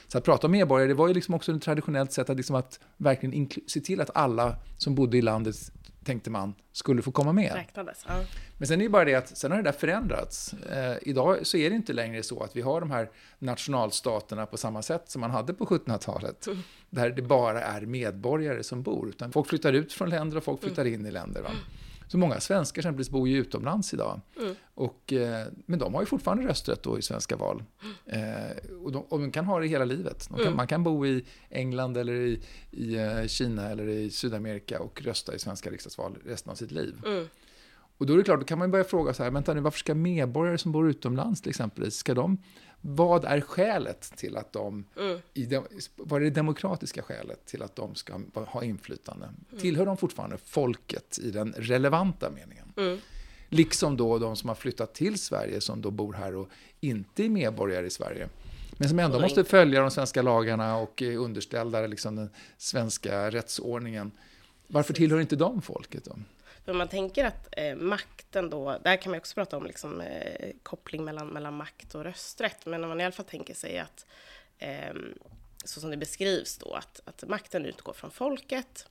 [0.08, 2.56] Så att prata om medborgare, det var ju liksom också ett traditionellt sätt att, liksom
[2.56, 5.72] att verkligen se till att alla som bodde i landet,
[6.04, 7.54] tänkte man, skulle få komma med.
[7.54, 8.06] Räknades?
[8.08, 8.24] Ja.
[8.58, 10.54] Men sen är det bara det att sen har det där förändrats.
[10.54, 14.58] Eh, idag så är det inte längre så att vi har de här nationalstaterna på
[14.58, 16.48] samma sätt som man hade på 1700-talet.
[16.90, 19.10] Där det bara är medborgare som bor.
[19.10, 21.42] Utan folk flyttar ut från länder och folk flyttar in i länder.
[21.42, 21.50] Va?
[22.14, 24.22] Så många svenskar exempelvis bor ju utomlands idag.
[24.74, 27.64] Och, eh, men de har ju fortfarande rösträtt då i svenska val.
[28.06, 30.30] Eh, och, de, och de kan ha det hela livet.
[30.30, 34.80] De kan, Man kan bo i England eller i, i eh, Kina eller i Sydamerika
[34.80, 36.96] och rösta i svenska riksdagsval resten av sitt liv.
[37.06, 37.28] Mm.
[37.98, 39.80] Och då är det klart, då kan man börja fråga så här, vänta nu, varför
[39.80, 42.38] ska medborgare som bor utomlands till exempel, ska de,
[42.86, 45.20] vad är skälet till att de, Mm.
[45.34, 45.64] i de,
[45.96, 49.30] vad är det demokratiska skälet till att de ska ha inflytande?
[49.60, 52.74] Tillhör de fortfarande folket i den relevanta meningen?
[52.78, 52.98] Mm.
[53.50, 57.30] Liksom då de som har flyttat till Sverige, som då bor här och inte är
[57.30, 58.30] medborgare i Sverige.
[58.78, 64.12] Men som ändå måste följa de svenska lagarna och är underställda liksom den svenska rättsordningen.
[64.68, 66.16] Varför tillhör inte de folket då?
[66.66, 70.52] För man tänker att eh, makten då, där kan man också prata om liksom, eh,
[70.64, 74.06] koppling mellan, mellan makt och rösträtt, men om man i alla fall tänker sig att,
[74.58, 74.94] eh,
[75.66, 78.88] så som det beskrivs då, att, att makten utgår från folket,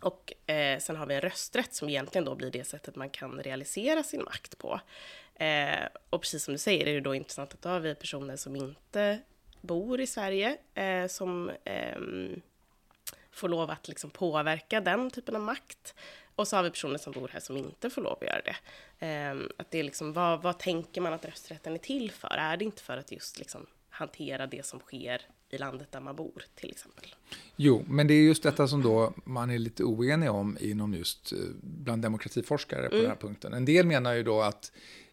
[0.00, 3.42] och eh, sen har vi en rösträtt som egentligen då blir det sättet man kan
[3.42, 4.80] realisera sin makt på.
[5.34, 8.36] Eh, och precis som du säger är det då intressant att då har vi personer
[8.36, 9.20] som inte
[9.60, 11.98] bor i Sverige, eh, som eh,
[13.30, 15.94] får lov att liksom påverka den typen av makt.
[16.40, 18.56] Och så har vi personer som bor här som inte får lov att göra det.
[19.06, 22.28] Ehm, att det är liksom, vad, vad tänker man att rösträtten är till för?
[22.28, 26.16] Är det inte för att just liksom hantera det som sker i landet där man
[26.16, 27.14] bor, till exempel?
[27.56, 31.32] Jo, men det är just detta som då man är lite oenig om inom just
[31.32, 33.52] eh, bland demokratiforskare på den här punkten.
[33.52, 34.72] En del menar ju då att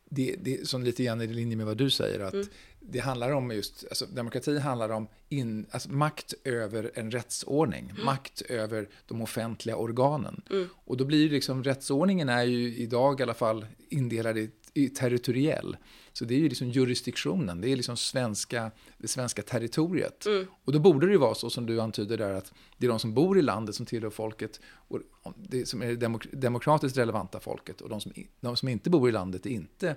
[0.10, 2.50] det, det som lite grann är i linje med vad du säger, att
[2.89, 8.41] det handlar om just, alltså demokrati handlar om in, alltså makt över en rättsordning, makt
[8.41, 10.41] över de offentliga organen.
[10.86, 14.89] Och då blir det liksom, rättsordningen är ju idag i alla fall indelad i, i
[14.89, 15.78] territoriell.
[16.13, 20.26] Så det är ju liksom jurisdiktionen, det är liksom svenska, det svenska territoriet.
[20.65, 23.00] Och då borde det ju vara så som du antyder där, att det är de
[23.00, 25.00] som bor i landet som tillhör folket, och
[25.36, 29.10] det som är det demok- demokratiskt relevanta folket, och de som, de som inte bor
[29.10, 29.95] i landet är inte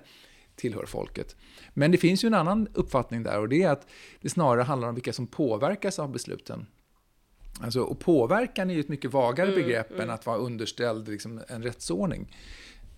[0.55, 1.35] tillhör folket.
[1.73, 3.87] Men det finns ju en annan uppfattning där, och det är att
[4.21, 6.65] det snarare handlar om vilka som påverkas av besluten.
[7.61, 11.41] Alltså, och påverkan är ju ett mycket vagare Mm, begrepp än att vara underställd liksom,
[11.47, 12.35] en rättsordning.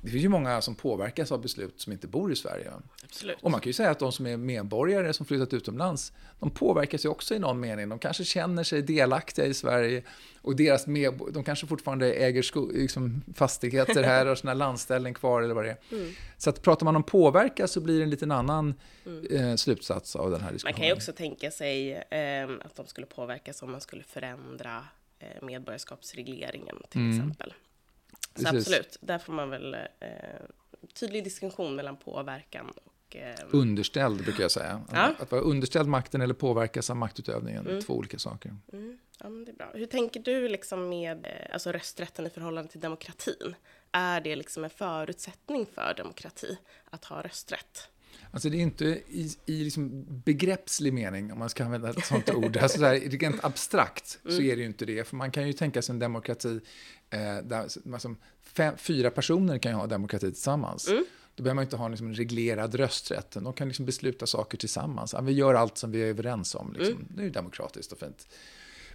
[0.04, 2.72] Det finns ju många som påverkas av beslut som inte bor i Sverige.
[3.04, 3.38] Absolut.
[3.42, 7.06] Och man kan ju säga att de som är medborgare som flyttat utomlands, de påverkas
[7.06, 7.90] ju också i någon mening.
[7.90, 10.04] De kanske känner sig delaktiga i Sverige
[10.42, 15.42] och deras med, de kanske fortfarande äger sko, liksom fastigheter här och sina landställen kvar
[15.42, 15.78] eller vad det är.
[15.96, 16.12] Mm.
[16.38, 18.74] Så att pratar man om påverka så blir det en liten annan
[19.32, 20.78] eh, slutsats av den här Man diskussionen.
[20.78, 24.84] kan ju också tänka sig eh, att de skulle påverkas om man skulle förändra
[25.20, 27.18] eh, medborgarskapsregleringen till Mm.
[27.18, 27.54] exempel.
[28.36, 28.60] Så Precis.
[28.68, 30.10] absolut, där får man väl eh,
[30.94, 33.16] tydlig distinktion mellan påverkan och...
[33.16, 34.72] Eh, Underställd brukar jag säga.
[34.88, 35.14] Att, Ja.
[35.20, 37.82] att vara underställd makten eller påverkas av maktutövningen, Mm.
[37.82, 38.56] två olika saker.
[38.74, 39.72] mm, ja, det är bra.
[39.74, 43.56] Hur tänker du liksom med eh, alltså rösträtten i förhållande till demokratin?
[43.92, 47.88] Är det liksom en förutsättning för demokrati att ha rösträtt?
[48.32, 52.30] Alltså det är inte i, i liksom begreppslig mening, om man ska använda ett sånt
[52.34, 54.46] ord, alltså så här, rent abstrakt så Mm.
[54.52, 55.08] är det ju inte det.
[55.08, 56.60] För man kan ju tänka sig en demokrati
[57.14, 57.60] eh, där
[57.94, 60.88] alltså, fem, fyra personer kan ju ha demokrati tillsammans.
[60.88, 61.06] Mm.
[61.36, 63.32] Då behöver man inte ha liksom en reglerad rösträtt.
[63.32, 65.14] De kan liksom besluta saker tillsammans.
[65.14, 66.74] Ja, vi gör allt som vi är överens om.
[66.74, 66.96] Liksom.
[66.96, 67.08] Mm.
[67.10, 68.28] Det är ju demokratiskt och fint.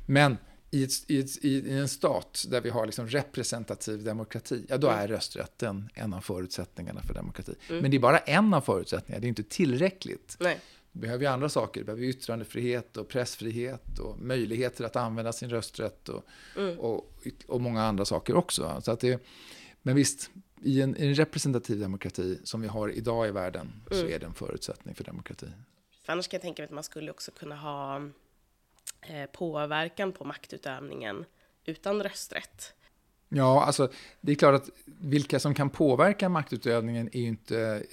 [0.07, 0.37] Men
[0.71, 4.89] i, ett, i, ett, i en stat där vi har liksom representativ demokrati, ja då
[4.89, 7.55] är rösträtten en av förutsättningarna för demokrati.
[7.69, 10.37] Men det är bara en av förutsättningarna, det är inte tillräckligt.
[10.41, 10.61] Nej.
[10.99, 16.09] Behöver ju andra saker, vi behöver yttrandefrihet och pressfrihet och möjligheter att använda sin rösträtt
[16.09, 16.25] och,
[16.79, 17.15] och,
[17.47, 18.81] och många andra saker också.
[18.85, 19.23] Så att det,
[19.83, 20.31] men visst,
[20.63, 24.27] i en, i en representativ demokrati som vi har idag i världen så är det
[24.27, 25.47] en förutsättning för demokrati.
[26.05, 28.03] För annars kan jag tänka mig att man skulle också kunna ha
[29.01, 31.25] eh, påverkan på maktutövningen
[31.65, 32.75] utan rösträtt.
[33.29, 37.87] Ja, alltså det är klart att vilka som kan påverka maktutövningen är ju inte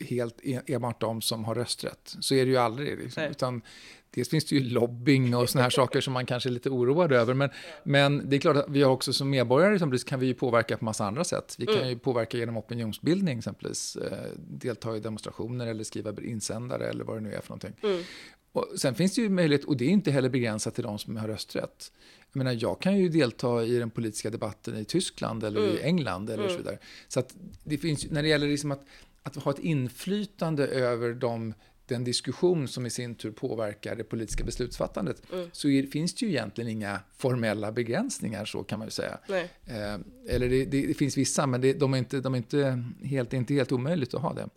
[0.00, 2.16] helt e- enbart de som har rösträtt.
[2.20, 2.98] Så är det ju aldrig.
[2.98, 3.22] Liksom.
[3.22, 3.62] Utan
[4.10, 7.12] dels finns det ju lobbying och såna här saker som man kanske är lite oroad
[7.12, 7.34] över.
[7.34, 7.50] Men,
[7.82, 10.76] men det är klart att vi har också som medborgare exempelvis kan vi ju påverka
[10.76, 11.54] på massa andra sätt.
[11.58, 13.96] Vi kan ju påverka genom opinionsbildning exempelvis.
[13.96, 18.04] Eh, delta i demonstrationer eller skriva insändare eller vad det nu är för någonting.
[18.52, 21.16] Och sen finns det ju möjlighet, och det är inte heller begränsat till de som
[21.16, 21.92] har rösträtt.
[22.32, 26.30] Jag menar, jag kan ju delta i den politiska debatten i Tyskland eller i England
[26.30, 26.78] eller så vidare.
[27.08, 28.84] Så att det finns, när det gäller liksom att,
[29.26, 31.54] att ha ett inflytande över de,
[31.86, 36.32] den diskussion som i sin tur påverkar det politiska beslutsfattandet, så är, finns det ju
[36.32, 39.18] egentligen inga formella begränsningar, så kan man ju säga.
[39.66, 42.84] Eh, eller det, det, det finns vissa, men det, de är inte, de är inte
[43.04, 44.48] helt, är inte helt omöjligt att ha det.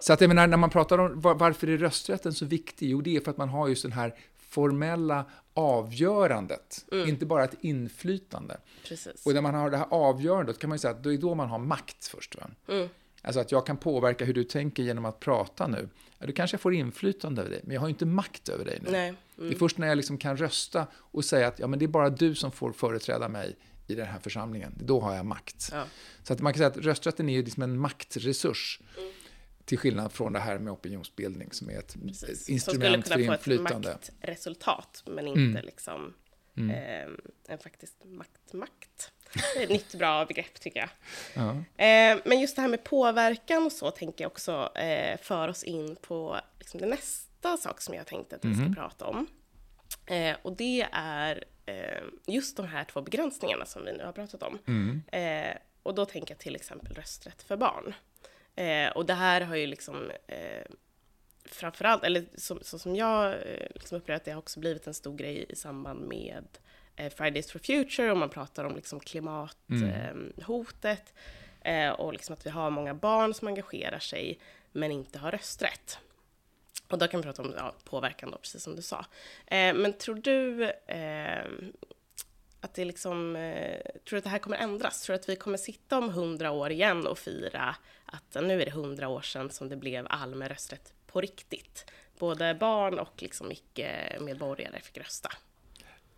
[0.00, 2.90] Så att jag menar, när man pratar om var, varför är rösträtten så viktig?
[2.90, 4.14] Jo, det är för att man har just den här
[4.56, 8.56] formella avgörandet, inte bara ett inflytande.
[8.88, 9.26] Precis.
[9.26, 11.34] Och när man har det här avgörandet kan man ju säga att då är då
[11.34, 12.36] man har makt först.
[12.36, 12.50] Va?
[12.68, 12.88] Mm.
[13.22, 15.88] Alltså att jag kan påverka hur du tänker genom att prata nu.
[16.18, 18.78] Ja, då kanske får inflytande över dig, men jag har ju inte makt över dig
[18.84, 18.90] nu.
[18.90, 19.14] Nej.
[19.36, 21.88] Det är först när jag liksom kan rösta och säga att ja, men det är
[21.88, 24.74] bara du som får företräda mig i den här församlingen.
[24.80, 25.70] Då har jag makt.
[25.72, 25.84] Ja.
[26.22, 28.80] Så att man kan säga att rösträtten är ju liksom en maktresurs.
[29.66, 32.30] Till skillnad från det här med opinionsbildning som är ett Precis.
[32.30, 33.90] ett Som instrument skulle för kunna få inflytande.
[33.90, 36.14] ett maktresultat, men inte liksom
[36.56, 37.08] eh,
[37.48, 39.12] en faktiskt makt-makt.
[39.54, 40.88] Det är ett nytt bra begrepp tycker jag.
[41.34, 41.50] Ja.
[41.84, 45.62] Eh, men just det här med påverkan och så tänker jag också eh, för oss
[45.64, 49.26] in på liksom, det nästa sak som jag tänkte att vi ska prata om.
[50.06, 54.42] Eh, och det är eh, just de här två begränsningarna som vi nu har pratat
[54.42, 54.58] om.
[55.12, 57.94] Eh, och då tänker jag till exempel rösträtt för barn.
[58.56, 60.62] Eh, och det här har ju liksom eh,
[61.44, 64.94] framförallt, eller så, så som jag eh, liksom upplever att det har också blivit en
[64.94, 66.44] stor grej i samband med
[66.96, 71.14] eh, Fridays for Future och man pratar om liksom klimathotet
[71.60, 74.38] eh, och liksom att vi har många barn som engagerar sig
[74.72, 75.98] men inte har rösträtt.
[76.88, 79.06] Och då kan vi prata om ja, påverkan då, precis som du sa.
[79.46, 80.72] Eh, men tror du
[82.60, 83.34] att det liksom,
[84.04, 85.02] tror du att det här kommer ändras?
[85.02, 88.64] Tror du att vi kommer sitta om hundra år igen och fira att nu är
[88.64, 91.84] det hundra år sedan som det blev allmän rösträtt på riktigt?
[92.18, 95.28] Både barn och liksom icke-medborgare fick rösta.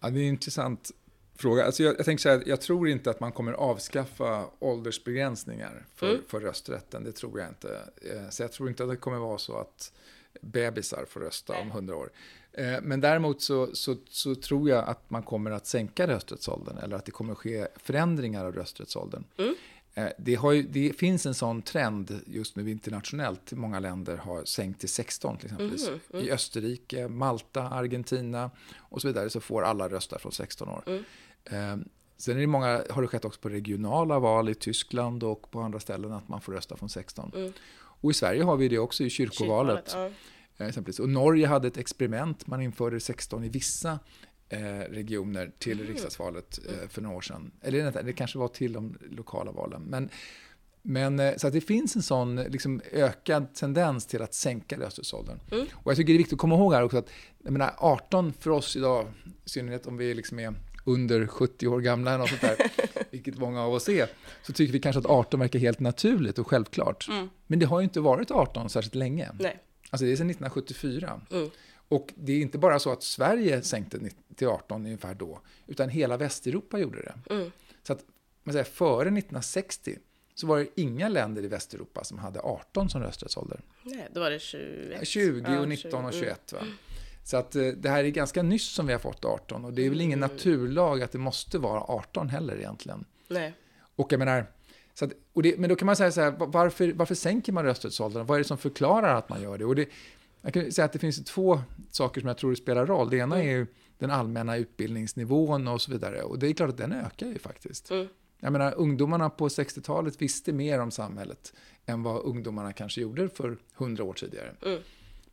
[0.00, 0.90] Ja, det är en intressant
[1.36, 1.64] fråga.
[1.64, 6.08] Alltså jag, jag tänker så här, jag tror inte att man kommer avskaffa åldersbegränsningar för,
[6.10, 6.22] Mm.
[6.28, 7.04] för rösträtten.
[7.04, 7.80] Det tror jag inte.
[8.14, 9.92] Eh, Så jag tror inte att det kommer vara så att
[10.40, 12.10] bebisar får rösta om hundra år.
[12.52, 16.96] Eh, Men däremot så, så, så tror jag att man kommer att sänka rösträttsåldern eller
[16.96, 19.24] att det kommer att ske förändringar av rösträttsåldern.
[19.36, 19.54] Mm.
[19.98, 23.52] Eh, Det, har det finns en sån trend just nu internationellt.
[23.52, 26.00] Många länder har sänkt till 16 till exempel.
[26.12, 30.82] Mm, I Österrike, Malta, Argentina och så vidare så får alla rösta från 16 år.
[30.86, 31.04] Mm.
[31.80, 31.86] Eh,
[32.20, 35.60] Sen är det många, har det skett också på regionala val i Tyskland och på
[35.60, 37.32] andra ställen att man får rösta från 16.
[37.34, 37.52] Mm.
[38.00, 39.84] Och i Sverige har vi det också i kyrkovalet.
[39.86, 40.12] Kyrkovalet,
[40.58, 40.98] Eh, Exempelvis.
[41.00, 43.98] Och Norge hade ett experiment, man införde 16 i vissa eh,
[44.90, 45.92] regioner till Mm.
[45.92, 47.50] riksdagsvalet eh, för några år sedan.
[47.62, 49.82] Eller det kanske var till de lokala valen.
[49.82, 50.08] Men,
[50.82, 55.40] men eh, så att det finns en sån liksom, ökad tendens till att sänka rösträttsåldern.
[55.52, 55.66] Mm.
[55.72, 57.10] Och jag tycker det är viktigt att komma ihåg här också att
[57.42, 59.06] jag menar, 18 för oss idag,
[59.44, 62.56] i synnerhet om vi liksom är under 70 år gamla eller något sånt där,
[63.10, 64.08] vilket många av oss är,
[64.42, 67.08] så tycker vi kanske att 18 verkar helt naturligt och självklart.
[67.08, 67.28] Mm.
[67.46, 69.30] Men det har ju inte varit 18 särskilt länge.
[69.40, 69.58] Nej.
[69.90, 71.20] Alltså det är sedan 1974.
[71.30, 71.50] Mm.
[71.88, 73.98] Och det är inte bara så att Sverige sänkte
[74.34, 77.34] till 18 ungefär då, utan hela Västeuropa gjorde det.
[77.34, 77.50] Mm.
[77.82, 78.04] Så att
[78.42, 79.98] man säger, före 1960
[80.34, 83.60] så var det inga länder i Västeuropa som hade 18 som rösträttsålder.
[83.82, 85.06] Nej, då var det 21.
[85.08, 86.20] 20 Ja, och 19 och 20.
[86.20, 86.52] 21.
[86.52, 86.58] Va?
[87.24, 89.86] Så att eh, det här är ganska nyss som vi har fått 18 och det
[89.86, 90.30] är väl ingen Mm.
[90.30, 93.04] naturlag att det måste vara 18 heller egentligen.
[93.28, 93.54] Nej.
[93.96, 94.46] Och jag menar,
[94.94, 97.52] så att, och det, men då kan man säga så här, va- varför, varför sänker
[97.52, 98.26] man rösträttsåldern?
[98.26, 99.64] Vad är det som förklarar att man gör det?
[99.64, 99.88] Och det
[100.42, 103.10] jag kan säga att det finns två saker som jag tror spelar roll.
[103.10, 103.48] Det ena Mm.
[103.48, 103.66] är ju
[103.98, 106.22] den allmänna utbildningsnivån och så vidare.
[106.22, 107.90] Och det är klart att den ökar ju faktiskt.
[107.90, 108.08] Mm.
[108.40, 111.52] Jag menar, ungdomarna på 60-talet visste mer om samhället
[111.86, 114.54] än vad ungdomarna kanske gjorde för 100 år tidigare.
[114.66, 114.80] Mm.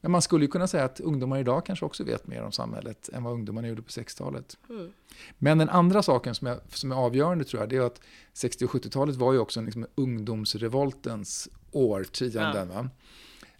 [0.01, 3.09] Men man skulle ju kunna säga att ungdomar idag kanske också vet mer om samhället
[3.13, 4.57] än vad ungdomarna gjorde på 60-talet.
[4.69, 4.91] Mm.
[5.37, 8.01] Men den andra saken som är, som är avgörande tror jag, det är att
[8.33, 12.69] 60 och 70-talet var ju också liksom ungdomsrevoltens årtionden.
[12.69, 12.89] Va?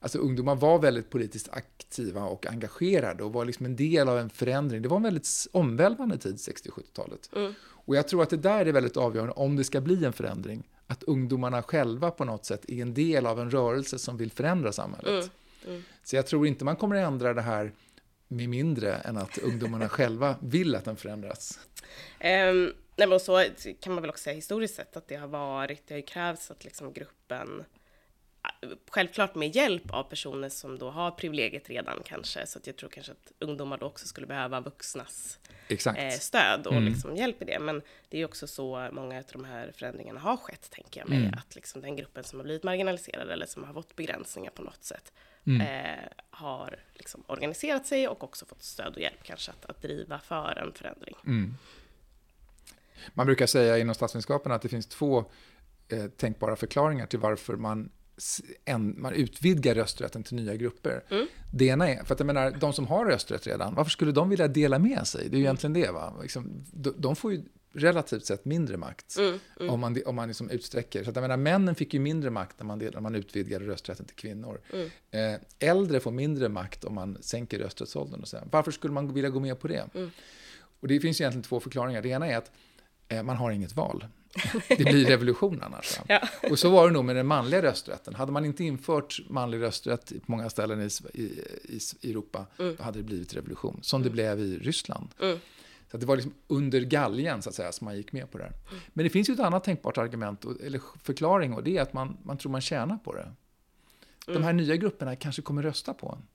[0.06, 4.30] Alltså ungdomar var väldigt politiskt aktiva och engagerade och var liksom en del av en
[4.30, 4.82] förändring.
[4.82, 7.30] Det var en väldigt omvälvande tid, 60 och 70-talet.
[7.36, 7.54] Mm.
[7.62, 10.70] Och jag tror att det där är väldigt avgörande om det ska bli en förändring.
[10.88, 14.72] Att ungdomarna själva på något sätt är en del av en rörelse som vill förändra
[14.72, 15.08] samhället.
[15.08, 15.30] Mm.
[15.68, 15.84] Mm.
[16.04, 17.72] Så jag tror inte man kommer att ändra det här
[18.28, 21.60] med mindre än att ungdomarna själva vill att den förändras.
[22.20, 23.46] Ehm, nej, men så
[23.80, 26.52] kan man väl också säga historiskt sett att det har varit, det har ju krävts
[26.52, 27.64] att liksom gruppen,
[28.90, 32.90] självklart med hjälp av personer som då har privilegiet redan kanske, så att jag tror
[32.90, 35.40] kanske att ungdomar då också skulle behöva vuxnas
[35.98, 36.86] eh, stöd och Mm.
[36.86, 37.60] liksom hjälp i det.
[37.60, 41.10] Men det är ju också så många av de här förändringarna har skett, tänker jag
[41.10, 41.34] mig, Mm.
[41.34, 44.84] att liksom den gruppen som har blivit marginaliserad eller som har fått begränsningar på något
[44.84, 45.14] sätt
[45.48, 45.62] Mm.
[45.62, 50.20] eh, har liksom organiserat sig och också fått stöd och hjälp kanske att, att driva
[50.20, 51.16] för en förändring.
[51.26, 51.58] Mm.
[53.14, 55.26] Man brukar säga inom statsvetenskapen att det finns två
[55.90, 57.92] eh, tänkbara förklaringar till varför man,
[58.66, 61.04] en, man utvidgar rösträtten till nya grupper.
[61.10, 61.28] Mm.
[61.54, 64.30] Det ena är, för att jag menar, de som har rösträtt redan, varför skulle de
[64.30, 65.30] vilja dela med sig?
[65.30, 65.92] Det är ju egentligen det.
[65.92, 66.14] Va?
[66.22, 70.28] Liksom, de, de får ju relativt sett mindre makt Mm, mm, om man, om man
[70.28, 71.04] liksom utsträcker.
[71.04, 73.66] Så att jag menar, männen fick ju mindre makt när man, del, när man utvidgade
[73.68, 74.62] rösträtten till kvinnor.
[74.74, 78.22] mm, Eh, äldre får mindre makt om man sänker rösträttsåldern.
[78.22, 78.38] Och så.
[78.38, 78.48] här.
[78.52, 79.90] Varför skulle man vilja gå med på det?
[79.96, 80.12] Mm.
[80.80, 82.02] Och det finns egentligen två förklaringar.
[82.02, 82.52] Det ena är att
[83.08, 84.06] eh, man har inget val.
[84.68, 86.00] Det blir revolution annars.
[86.08, 86.22] Ja.
[86.52, 88.16] Och så var det nog med den manliga rösträtten.
[88.16, 91.24] Hade man inte infört manlig rösträtt på många ställen i, i,
[92.02, 92.76] i, Europa, Mm.
[92.78, 93.80] då hade det blivit revolution.
[93.82, 95.08] Som det blev i Ryssland.
[95.22, 95.40] Mm.
[95.92, 98.44] Så det var liksom under galgen så att säga som man gick med på det.
[98.44, 98.54] här.
[98.94, 102.18] Men det finns ju ett annat tänkbart argument, eller förklaring, och det är att man,
[102.24, 103.32] man tror man tjänar på det.
[104.26, 104.44] De Mm.
[104.44, 106.28] här nya grupperna kanske kommer rösta på en.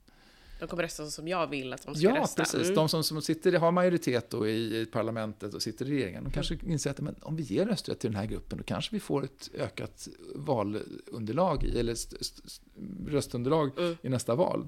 [0.61, 2.41] De kommer rösta som jag vill att de ska Ja, rösta.
[2.43, 2.61] precis.
[2.63, 2.75] Mm.
[2.75, 6.31] De som, som sitter, har majoritet då i, i parlamentet och sitter i regeringen, de
[6.31, 8.99] kanske inser att men om vi ger rösträtt till den här gruppen, då kanske vi
[8.99, 12.63] får ett ökat valunderlag, i, eller st, st, st,
[13.07, 13.97] röstunderlag Mm.
[14.01, 14.67] i nästa val.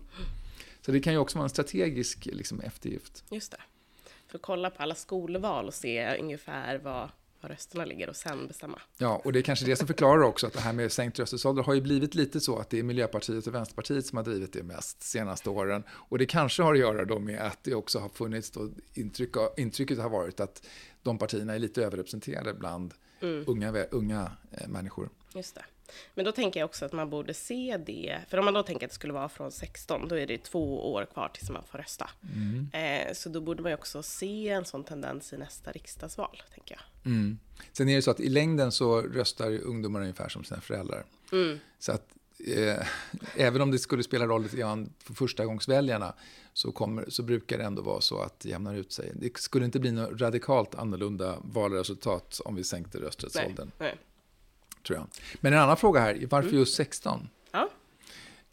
[0.82, 3.24] Så det kan ju också vara en strategisk liksom, eftergift.
[3.32, 3.58] Just det.
[4.28, 7.12] För att kolla på alla skolval och se ungefär var,
[7.44, 8.82] var rösterna ligger och sen bestämma.
[8.98, 11.64] Ja, och det är kanske det som förklarar också att det här med sänkt rösträttsålder
[11.64, 14.64] har ju blivit lite så att det är Miljöpartiet och Vänsterpartiet som har drivit det
[14.64, 15.84] mest de senaste åren.
[15.92, 19.38] Och det kanske har att göra då med att det också har funnits då intryck,
[19.38, 20.66] av- intrycket har varit att
[21.04, 23.44] de partierna är lite överrepresenterade bland Mm.
[23.48, 25.10] unga, unga eh, människor.
[25.36, 25.66] Just det.
[26.14, 28.86] Men då tänker jag också att man borde se det, för om man då tänker
[28.86, 31.78] att det skulle vara från 16, då är det två år kvar tills man får
[31.78, 32.10] rösta.
[32.36, 32.70] Mm.
[32.74, 36.76] Eh, så då borde man ju också se en sån tendens i nästa riksdagsval, tänker
[36.76, 36.82] jag.
[37.06, 37.38] Mm.
[37.72, 41.06] Sen är det så att i längden så röstar ungdomar ungefär som sina föräldrar.
[41.32, 41.60] Mm.
[41.80, 42.08] Så att
[42.48, 42.88] eh,
[43.36, 46.14] även om det skulle spela roll lite grann för förstagångsväljarna
[46.54, 49.12] så, kommer, så brukar det ändå vara så att det jämnar ut sig.
[49.16, 53.08] Det skulle inte bli något radikalt annorlunda valresultat om vi sänkte Nej.
[53.08, 53.96] rösträttsåldern, Nej.
[54.88, 55.08] tror jag.
[55.42, 57.30] Men en annan fråga här, varför just 16?
[57.52, 57.70] Ja.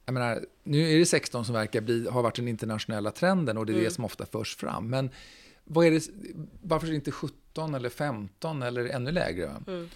[0.04, 3.66] Jag menar, nu är det 16 som verkar bli, har varit den internationella trenden och
[3.66, 4.90] det är det som ofta förs fram.
[4.90, 5.10] Men
[5.64, 6.08] vad är det,
[6.62, 9.56] varför är det inte 17 eller 15 eller ännu lägre?
[9.66, 9.88] Mm.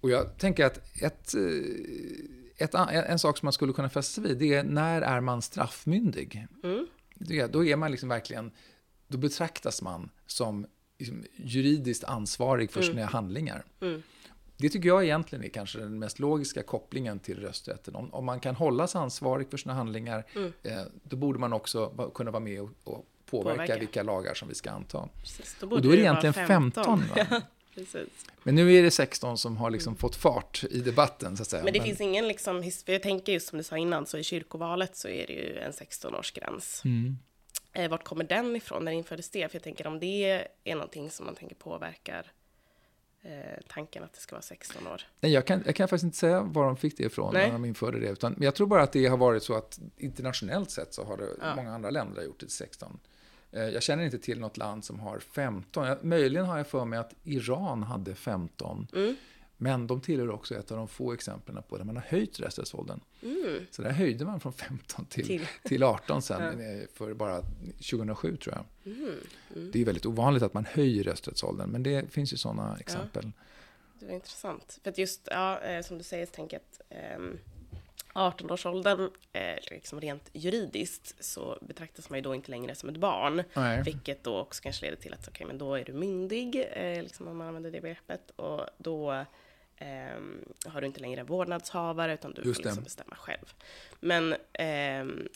[0.00, 4.28] Och jag tänker att ett, eh, ett, en, sak som man skulle kunna fästa sig
[4.28, 6.46] vid, det är när är man straffmyndig?
[6.64, 6.86] Mm.
[7.14, 8.50] Det, då är man liksom verkligen,
[9.08, 10.66] då betraktas man som
[10.98, 13.64] liksom, juridiskt ansvarig för sina handlingar.
[13.80, 14.02] Mm.
[14.56, 17.94] Det tycker jag egentligen är kanske den mest logiska kopplingen till rösträtten.
[17.94, 20.52] Om, om man kan hållas ansvarig för sina handlingar, Mm.
[20.62, 23.78] eh, då borde man också kunna vara med och, och påverka, Påverka.
[23.78, 25.08] vilka lagar som vi ska anta.
[25.20, 27.42] Precis, då Och då är det egentligen 15, va?
[27.74, 28.08] Precis.
[28.42, 31.64] Men nu är det 16 som har liksom fått fart i debatten, så att säga.
[31.64, 34.96] Men det finns ingen liksom, jag tänker just som du sa innan, så i kyrkovalet
[34.96, 36.84] så är det ju en 16-årsgräns.
[36.84, 37.18] Mm.
[37.72, 38.84] Eh, vart kommer den ifrån?
[38.84, 39.48] När infördes det?
[39.50, 42.32] För jag tänker om det är någonting som man tänker påverkar
[43.22, 43.30] eh,
[43.68, 45.02] tanken att det ska vara 16 år.
[45.20, 47.46] Nej, jag, kan, jag kan faktiskt inte säga var de fick det ifrån Nej.
[47.46, 48.08] när de införde det.
[48.08, 51.16] Utan, men jag tror bara att det har varit så att internationellt sett så har
[51.16, 51.56] det, Ja.
[51.56, 52.98] många andra länder har gjort det till 16.
[53.52, 55.86] Eh, Jag känner inte till något land som har 15.
[55.86, 58.86] Jag, möjligen har jag för mig att Iran hade 15.
[58.94, 59.16] Mm.
[59.56, 63.00] Men de tillhör också ett av de få exemplen på där man har höjt rösträttsåldern.
[63.22, 63.66] Mm.
[63.70, 65.46] Så där höjde man från 15 till, Till.
[65.62, 65.82] till.
[65.82, 67.42] 18 sen, eh, för bara
[67.76, 68.92] 2007 tror jag.
[68.94, 69.14] Mm.
[69.56, 69.70] Mm.
[69.72, 73.30] Det är väldigt ovanligt att man höjer rösträttsåldern, men det finns ju sådana exempel.
[74.00, 74.78] Det var intressant.
[74.82, 77.38] För att just, ja, eh, som du säger, så tänker jag att ehm,
[78.12, 83.42] 18-årsåldern, eh, liksom rent juridiskt, så betraktas man ju då inte längre som ett barn.
[83.54, 83.82] Nej.
[83.82, 87.28] Vilket då också kanske leder till att okej, men då är du myndig, eh, liksom
[87.28, 88.30] om man använder det begreppet.
[88.36, 89.24] Och då
[89.76, 93.52] ehm, har du inte längre en vårdnadshavare, utan du Just får liksom bestämma själv.
[94.00, 95.28] Men ehm,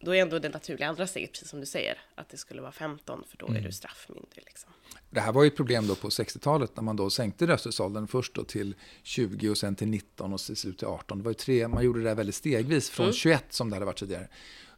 [0.00, 2.72] då är ändå det naturliga andra steget, precis som du säger, att det skulle vara
[2.72, 3.58] 15, för då Mm.
[3.62, 4.42] är du straffmyndig.
[4.46, 4.70] Liksom.
[5.10, 8.34] Det här var ju ett problem då på 60-talet när man då sänkte rösträttsåldern först
[8.34, 11.18] då till 20 och sen till 19 och till slut till 18.
[11.18, 13.14] Det var ju tre, man gjorde det där väldigt stegvis från Mm.
[13.14, 14.28] 21 som det hade varit tidigare.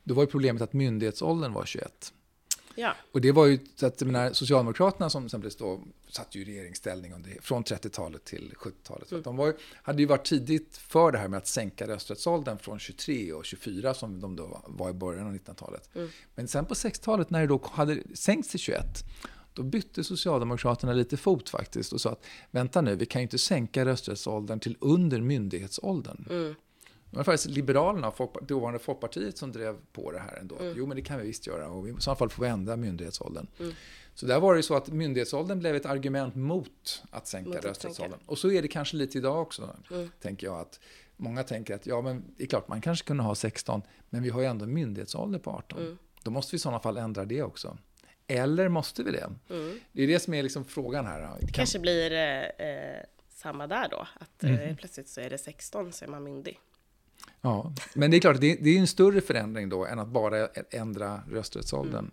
[0.04, 2.12] Då var ju problemet att myndighetsåldern var 21.
[2.74, 6.44] Ja, Och det var ju så att menar, Socialdemokraterna som exempelvis då satt ju i
[6.44, 9.08] regeringsställning under, från 30-talet till 70-talet.
[9.08, 12.58] Så att de var, hade ju varit tidigt för det här med att sänka rösträttsåldern
[12.58, 15.90] från 23 och 24 som de då var i början av 1900-talet.
[16.34, 19.04] Men sen på 60-talet när det då hade sänkts till 21
[19.54, 23.38] då bytte Socialdemokraterna lite fot faktiskt och sa att vänta nu, vi kan ju inte
[23.38, 26.26] sänka rösträttsåldern till under myndighetsåldern.
[26.30, 26.54] mm.
[27.10, 30.56] Det var faktiskt Liberalerna dåvarande Folkpartiet som drev på det här ändå.
[30.76, 33.46] Jo, men det kan vi visst göra och i så fall får vi ändra myndighetsåldern.
[34.14, 37.64] Så där var det ju så att myndighetsåldern blev ett argument mot att sänka Mot
[37.64, 38.18] rösträttsåldern.
[38.26, 39.76] Och så är det kanske lite idag också,
[40.20, 40.60] tänker jag.
[40.60, 40.80] att
[41.16, 44.30] Många tänker att ja, men det är klart man kanske kunde ha 16, men vi
[44.30, 45.98] har ju ändå myndighetsålder på 18.
[46.22, 47.78] Då måste vi i sådana fall ändra det också.
[48.26, 49.30] Eller måste vi det?
[49.92, 51.20] Det är det som är liksom frågan här.
[51.40, 54.06] Kan, kanske blir eh, eh, samma där då.
[54.20, 54.76] Att eh, Mhm.
[54.76, 56.60] plötsligt så är det 16 så är man myndig.
[57.40, 60.46] Ja, men det är klart, det, det är en större förändring då än att bara
[60.70, 62.10] ändra rösträttsåldern.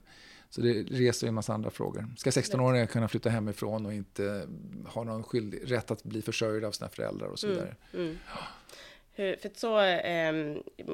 [0.50, 2.08] Så det reser ju en massa andra frågor.
[2.18, 4.48] Ska 16-åringar kunna flytta hemifrån och inte
[4.86, 7.76] ha någon skyldig, rätt att bli försörjda av sina föräldrar och så vidare?
[7.94, 8.18] Mm.
[9.12, 10.34] Hur, för så, eh,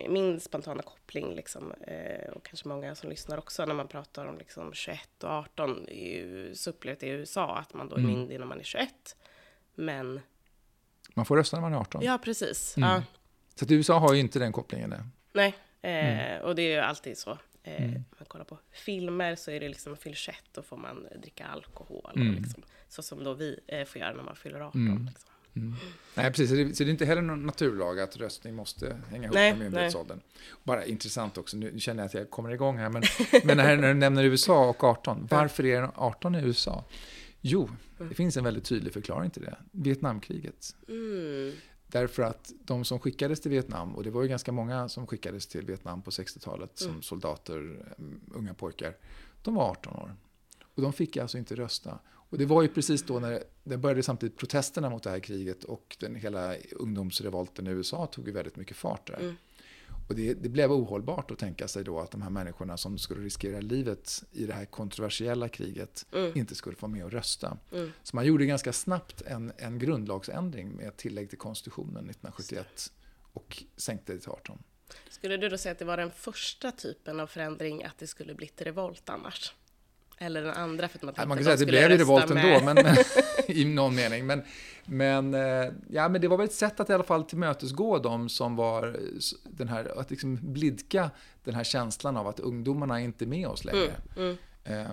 [0.09, 4.37] min spontana koppling, liksom, eh, och kanske många som lyssnar också, när man pratar om
[4.37, 8.11] liksom 21 och 18, är ju så upplevt i USA att man då är Mm.
[8.11, 9.15] myndig när man är 21.
[9.75, 10.19] Men,
[11.13, 12.01] Man får rösta när man är 18.
[12.03, 12.77] ja precis.
[12.77, 12.89] Mm.
[12.89, 13.03] Ja,
[13.55, 14.89] Så att USA har ju inte den kopplingen.
[14.89, 15.03] Där.
[15.33, 16.41] nej, eh, Mm.
[16.43, 17.37] och det är ju alltid så.
[17.63, 21.07] Eh, Om man kollar på filmer så är det liksom, fyller 21 då får man
[21.21, 22.11] dricka alkohol.
[22.15, 22.33] Mm.
[22.35, 25.05] Liksom, så som då vi eh, får göra när man fyller 18.
[25.11, 25.29] Liksom.
[26.15, 26.49] Nej, precis.
[26.49, 29.57] Så det, så det är inte heller någon naturlag att röstning måste hänga ihop med
[29.59, 30.19] myndighetsåldern.
[30.63, 33.03] Bara intressant också, nu känner jag att jag kommer igång här, men,
[33.43, 36.85] men här, när du nämner USA och 18, varför är det 18 i USA?
[37.41, 39.57] Jo, det finns en väldigt tydlig förklaring till det.
[39.71, 40.75] Vietnamkriget.
[40.87, 41.53] Mm.
[41.93, 45.47] Därför att de som skickades till Vietnam, och det var ju ganska många som skickades
[45.47, 47.57] till Vietnam på 60-talet som soldater,
[47.97, 48.97] mm, unga pojkar,
[49.41, 50.15] de var 18 år.
[50.75, 51.99] Och de fick alltså inte rösta.
[52.29, 55.63] Och det var ju precis då när det började samtidigt protesterna mot det här kriget
[55.63, 59.19] och den hela ungdomsrevolten i USA tog ju väldigt mycket fart där.
[59.19, 59.35] Mm.
[60.07, 63.21] Och det, det blev ohållbart att tänka sig då att de här människorna som skulle
[63.23, 66.31] riskera livet i det här kontroversiella kriget Mm.
[66.37, 67.57] inte skulle få med och rösta.
[67.71, 67.91] Mm.
[68.03, 72.91] Så man gjorde ganska snabbt en, en grundlagsändring med tillägg till konstitutionen 1971
[73.33, 74.63] och sänkte det till 18.
[75.09, 78.33] Skulle du då säga att det var den första typen av förändring att det skulle
[78.35, 79.53] bli till revolt annars?
[80.17, 81.91] Eller den andra för att man tänkte man kan att säga de att det blev
[81.91, 82.95] ju revolt med- ändå, men, men,
[83.57, 84.25] i någon mening.
[84.25, 84.41] Men,
[84.85, 88.29] men, eh, ja, men det var väl ett sätt att i alla fall tillmötesgå dem
[88.29, 88.93] som var eh,
[89.43, 91.11] den här, att liksom blidka
[91.43, 93.91] den här känslan av att ungdomarna är inte med oss längre.
[94.17, 94.87] Mm, Eh,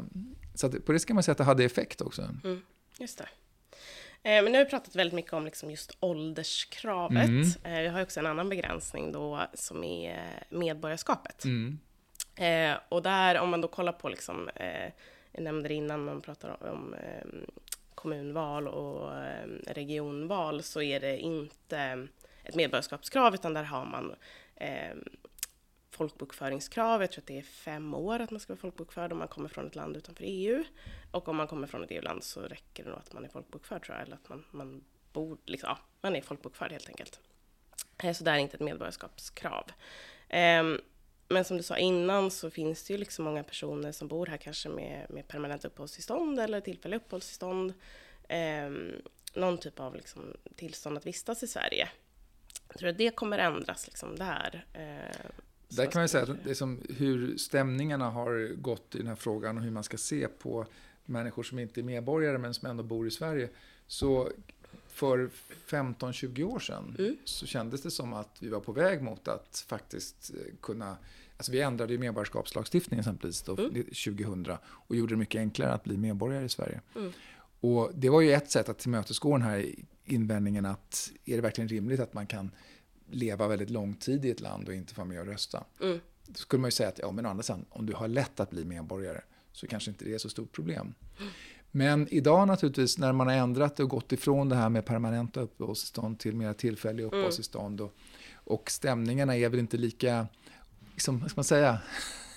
[0.54, 2.22] Så att på det ska man säga att det hade effekt också.
[2.44, 2.62] mm,
[2.98, 3.28] just det.
[4.22, 7.24] Eh, Men nu har vi pratat väldigt mycket om liksom just ålderskravet.
[7.28, 7.48] Mm.
[7.64, 11.44] Eh, Vi har också en annan begränsning då som är medborgarskapet.
[12.36, 14.92] Eh, och där, om man då kollar på, liksom, eh,
[15.32, 17.26] jag nämnde det innan man pratar om eh,
[17.94, 22.08] kommunval och eh, regionval, så är det inte
[22.44, 24.14] ett medborgarskapskrav, utan där har man
[24.56, 24.94] eh,
[25.90, 27.00] folkbokföringskrav.
[27.00, 29.48] Jag tror att det är fem år att man ska vara folkbokförd om man kommer
[29.48, 30.64] från ett land utanför EU.
[31.10, 33.82] Och om man kommer från ett EU-land så räcker det nog att man är folkbokförd,
[33.84, 37.20] tror jag, eller att man, man bor, liksom, ja, man är folkbokförd helt enkelt.
[38.02, 39.64] Eh, Så det är inte ett medborgarskapskrav.
[40.28, 40.80] Ehm,
[41.30, 44.36] men som du sa innan så finns det ju liksom många personer som bor här
[44.36, 47.74] kanske med, med permanent uppehållstillstånd eller tillfälliga uppehållstillstånd.
[48.28, 48.70] Eh,
[49.34, 50.22] någon typ av liksom
[50.56, 51.88] tillstånd att vistas i Sverige.
[52.68, 54.64] Jag tror att det kommer ändras liksom där.
[54.72, 55.30] Eh,
[55.68, 59.56] där kan man säga att det som, hur stämningarna har gått i den här frågan
[59.58, 60.66] och hur man ska se på
[61.04, 63.48] människor som inte är medborgare men som ändå bor i Sverige.
[63.86, 64.30] Så
[64.88, 65.30] för
[65.68, 67.16] 15-20 år sedan mm.
[67.24, 70.96] så kändes det som att vi var på väg mot att faktiskt eh, kunna
[71.40, 73.84] Alltså vi ändrade ju medborgarskapslagstiftningen exempelvis då, mm.
[73.84, 76.80] 2000 och gjorde det mycket enklare att bli medborgare i Sverige.
[76.96, 77.12] Mm.
[77.60, 79.66] Och det var ju ett sätt att tillmötesgå den här
[80.04, 82.50] invändningen att är det verkligen rimligt att man kan
[83.10, 85.64] leva väldigt lång tid i ett land och inte få med och rösta?
[85.80, 86.00] Mm.
[86.26, 88.50] Då skulle man ju säga att ja, men andra sidan, om du har lätt att
[88.50, 89.20] bli medborgare
[89.52, 90.94] så kanske inte det är så stort problem.
[91.18, 91.32] Mm.
[91.70, 95.40] Men idag naturligtvis när man har ändrat det och gått ifrån det här med permanenta
[95.40, 97.18] uppehållstillstånd till mer tillfälliga mm.
[97.18, 97.94] uppehållstillstånd och,
[98.34, 100.26] och stämningarna är väl inte lika,
[101.00, 101.78] liksom, ska man säga,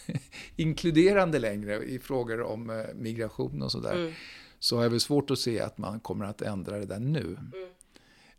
[0.55, 3.95] inkluderande längre i frågor om eh, migration och sådär.
[3.95, 4.13] Mm.
[4.59, 7.37] Så jag väl svårt att se att man kommer att ändra det där nu.
[7.53, 7.69] Mm.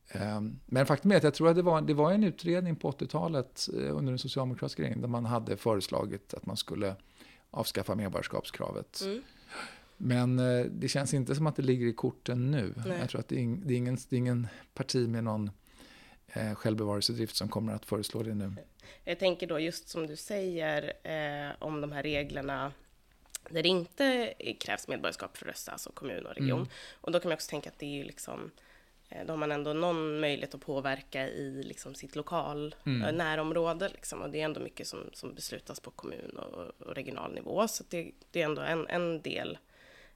[0.09, 2.91] Ehm, men faktum är att jag tror att det var, det var en utredning på
[2.91, 6.97] 80-talet eh, under den socialdemokratiska regeringen där man hade föreslagit att man skulle
[7.51, 9.01] avskaffa medborgarskapskravet.
[9.05, 9.22] Mm.
[9.97, 12.75] Men eh, det känns inte som att det ligger i korten nu.
[12.87, 12.99] Nej.
[12.99, 15.51] Jag tror att det är, det är, ingen, det är ingen parti med någon
[16.35, 18.55] eh, självbevarelsedrift som kommer att föreslå det nu.
[19.05, 22.72] Jag tänker då just som du säger eh, om de här reglerna
[23.51, 26.59] där det inte krävs medborgarskap för att rösta, alltså kommun och region.
[26.59, 26.70] Mm.
[27.01, 28.51] Och då kan man också tänka att det är ju liksom
[29.14, 33.03] Eh, då har man ändå någon möjlighet att påverka i liksom sitt lokal mm.
[33.03, 33.89] Eh, närområde.
[33.89, 34.22] Liksom.
[34.22, 37.68] Och det är ändå mycket som, som beslutas på kommun och, och regional nivå.
[37.68, 39.59] Så det, det, är ändå en, en del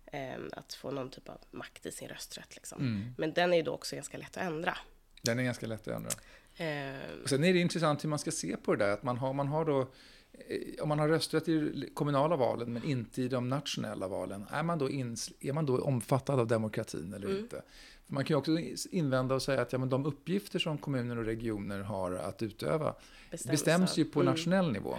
[0.07, 2.55] eh, att få någon typ av makt i sin rösträtt.
[2.55, 2.81] Liksom.
[2.81, 3.15] Mm.
[3.19, 4.77] Men den är ju då också ganska lätt att ändra.
[5.23, 6.11] Den är ganska lätt att ändra.
[6.57, 8.93] Eh, och sen är det intressant hur man ska se på det där.
[8.93, 12.85] Att man har, man har då eh, om man har rösträtt i kommunala valen men
[12.85, 17.13] inte i de nationella valen, är man då, ins, är man då omfattad av demokratin
[17.15, 17.39] eller mm.
[17.39, 17.63] inte?
[18.07, 18.59] Man kan ju också
[18.91, 22.95] invända och säga att ja, men de uppgifter som kommuner och regioner har att utöva
[23.31, 24.33] bestäms, bestäms ju på mm.
[24.33, 24.99] nationell nivå.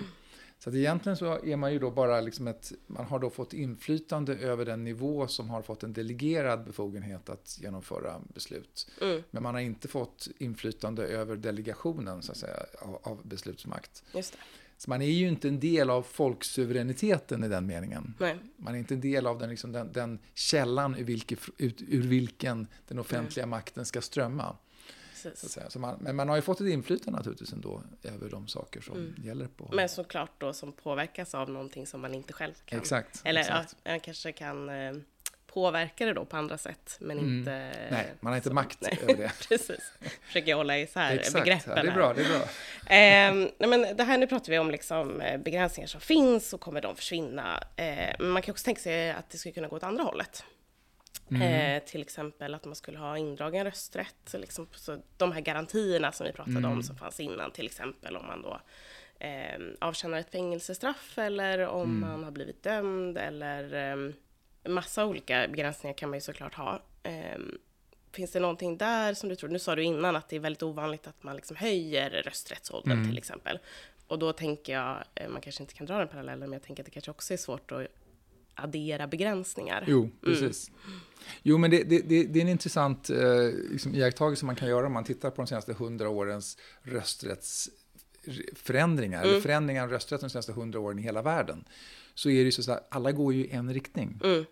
[0.60, 3.54] Så att egentligen så är man ju då bara liksom ett, man har då fått
[3.54, 8.92] inflytande över den nivå som har fått en delegerad befogenhet att genomföra beslut.
[9.02, 9.24] Mm.
[9.32, 14.04] Men man har inte fått inflytande över delegationen så att säga, av, av beslutsmakt.
[14.14, 14.40] Just det.
[14.78, 18.14] Så man är ju inte en del av folksuveräniteten i den meningen.
[18.20, 18.38] Nej.
[18.58, 22.08] Man är inte en del av den, liksom, den, den källan ur, vilke, ut, ur
[22.08, 23.50] vilken den offentliga Nej.
[23.50, 24.56] makten ska strömma.
[25.36, 28.82] Så så man, men man har ju fått ett inflytande naturligtvis ändå över de saker
[28.82, 29.16] som mm.
[29.24, 29.70] gäller på...
[29.74, 32.80] Men såklart då som påverkas av någonting som man inte själv kan.
[32.80, 33.22] Exakt.
[33.24, 33.76] Eller exakt.
[33.84, 34.94] Ja, man kanske kan eh,
[35.54, 37.38] påverka det då på andra sätt, men mm.
[37.38, 37.72] inte...
[37.92, 39.00] Nej, man har inte så, makt nej.
[39.02, 39.32] över det.
[39.50, 39.92] Precis.
[40.22, 41.34] Försöker hålla isär Exakt.
[41.34, 41.74] begreppen.
[41.78, 42.42] Ja, det är bra, det är bra.
[42.96, 46.62] Eh, nej, men det här, nu pratar vi om liksom eh, begränsningar som finns och
[46.62, 47.64] kommer de försvinna.
[47.76, 50.44] Eh, men man kan också tänka sig att det skulle kunna gå åt andra hållet.
[51.32, 51.42] Mm.
[51.42, 54.34] Eh, till exempel att man skulle ha indragen rösträtt.
[54.34, 56.72] Liksom, så de här garantierna som vi pratade mm.
[56.72, 58.60] om som fanns innan, till exempel om man då
[59.20, 62.00] eh, avtjänar ett fängelsestraff eller om mm.
[62.00, 64.14] man har blivit dömd eller eh,
[64.70, 66.82] massa olika begränsningar kan man ju såklart ha.
[67.36, 67.58] Um,
[68.12, 69.50] finns det någonting där som du tror?
[69.50, 73.10] Nu sa du innan att det är väldigt ovanligt att man liksom höjer rösträttsåldern mm.
[73.10, 73.60] till exempel.
[74.08, 76.84] Och då tänker jag, eh, man kanske inte kan dra den parallellen, men jag tänker
[76.84, 77.88] att det kanske också är svårt att
[78.60, 79.84] addera begränsningar.
[79.88, 80.12] Jo, mm.
[80.22, 80.70] precis.
[80.70, 81.00] Mm.
[81.44, 83.18] Jo, men det, det, det, det, är en intressant eh,
[83.72, 89.30] liksom, iakttagelse man kan göra om man tittar på de senaste hundra årens rösträttsförändringar, mm.
[89.30, 91.64] eller förändringar av rösträtten de senaste hundra åren i hela världen
[92.14, 94.20] så är det ju så att alla går ju i en riktning.
[94.24, 94.46] Mm.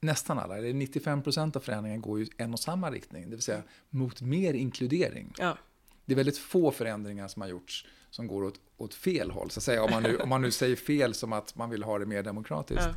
[0.00, 3.42] Nästan alla, eller 95 procent av förändringarna går ju en och samma riktning, det vill
[3.42, 5.34] säga mot mer inkludering.
[5.38, 5.58] Ja.
[6.04, 9.58] Det är väldigt få förändringar som har gjorts som går åt, åt fel håll, så
[9.58, 11.98] att säga, om man, nu, om man nu säger fel som att man vill ha
[11.98, 12.86] det mer demokratiskt.
[12.86, 12.94] Ja.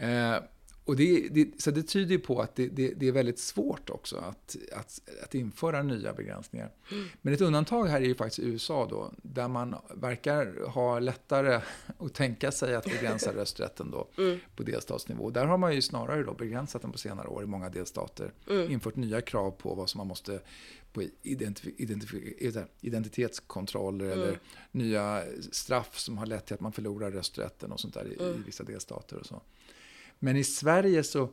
[0.00, 0.42] Eh,
[0.90, 4.16] och det, det, så det tyder ju på att det, det, är väldigt svårt också
[4.16, 6.70] att, att, att införa nya begränsningar.
[6.92, 7.08] Mm.
[7.22, 11.60] Men ett undantag här är ju faktiskt USA då, där man verkar ha lättare
[11.98, 14.38] att tänka sig att begränsa rösträtten då mm.
[14.56, 15.30] på delstatsnivå.
[15.30, 18.32] Där har man ju snarare då begränsat den på senare år i många delstater.
[18.50, 18.70] Mm.
[18.70, 20.40] Infört nya krav på vad som man måste
[20.92, 22.14] på identif identif
[22.80, 24.18] identitetskontroller mm.
[24.18, 24.40] eller
[24.70, 25.22] nya
[25.52, 28.42] straff som har lett till att man förlorar rösträtten och sånt där i, i mm.
[28.46, 29.42] vissa delstater och så.
[30.22, 31.28] Men i Sverige så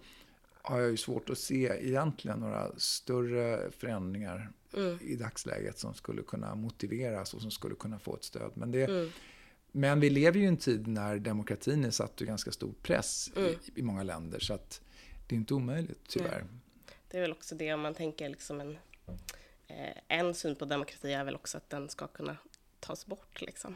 [0.61, 4.99] har jag ju svårt att se egentligen några större förändringar mm.
[5.01, 8.51] i dagsläget som skulle kunna motiveras och som skulle kunna få ett stöd.
[8.53, 9.09] Men, det, mm.
[9.71, 13.31] men vi lever ju i en tid när demokratin är satt under ganska stor press
[13.35, 13.49] mm.
[13.49, 14.39] i, i, många länder.
[14.39, 14.81] Så att
[15.27, 16.45] det är inte omöjligt, tyvärr.
[17.07, 18.77] Det är väl också det om man tänker liksom en,
[19.67, 22.38] eh, en syn på demokrati är väl också att den ska kunna
[22.79, 23.41] tas bort.
[23.41, 23.75] Liksom.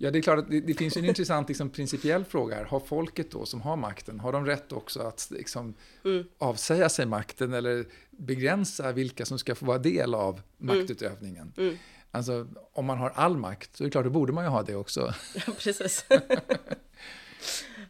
[0.00, 2.64] Ja, det är klart att det, det finns en intressant liksom, principiell fråga här.
[2.64, 5.74] Har folket då, som har makten, har de rätt också att liksom,
[6.04, 6.24] mm.
[6.38, 11.52] avsäga sig makten eller begränsa vilka som ska få vara del av maktutövningen?
[11.56, 11.68] Mm.
[11.68, 11.78] Mm.
[12.10, 14.62] Alltså, om man har all makt, så är det klart, då borde man ju ha
[14.62, 15.14] det också.
[15.46, 16.04] Ja, precis.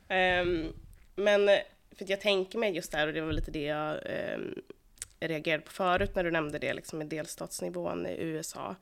[0.09, 0.73] um,
[1.15, 1.49] men
[1.99, 3.95] för jag tänker mig just där, och det var lite det jag
[4.37, 4.55] um,
[5.21, 8.75] reagerade på förut när du nämnde det liksom med delstatsnivån i USA.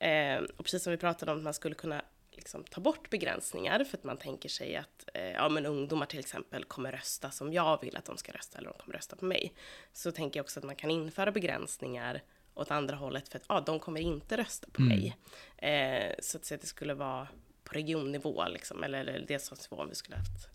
[0.00, 2.02] Um, och precis som vi pratade om, att man skulle kunna
[2.36, 6.18] liksom ta bort begränsningar för att man tänker sig att eh, ja, men ungdomar till
[6.18, 9.24] exempel kommer rösta som jag vill att de ska rösta eller de kommer rösta på
[9.24, 9.54] mig.
[9.92, 12.22] Så tänker jag också att man kan införa begränsningar
[12.54, 14.98] åt andra hållet för att ja, de kommer inte rösta på mm.
[14.98, 15.16] mig.
[15.56, 17.28] Eh, så att säga att det skulle vara
[17.64, 20.48] på regionnivå liksom, eller, eller delstatsnivå om vi skulle haft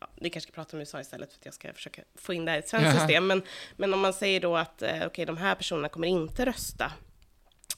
[0.00, 2.44] Ja, vi kanske ska prata om USA istället för att jag ska försöka få in
[2.44, 3.26] det här i ett svenskt system.
[3.26, 3.42] Men,
[3.76, 6.92] men om man säger då att eh, okej, okay, de här personerna kommer inte rösta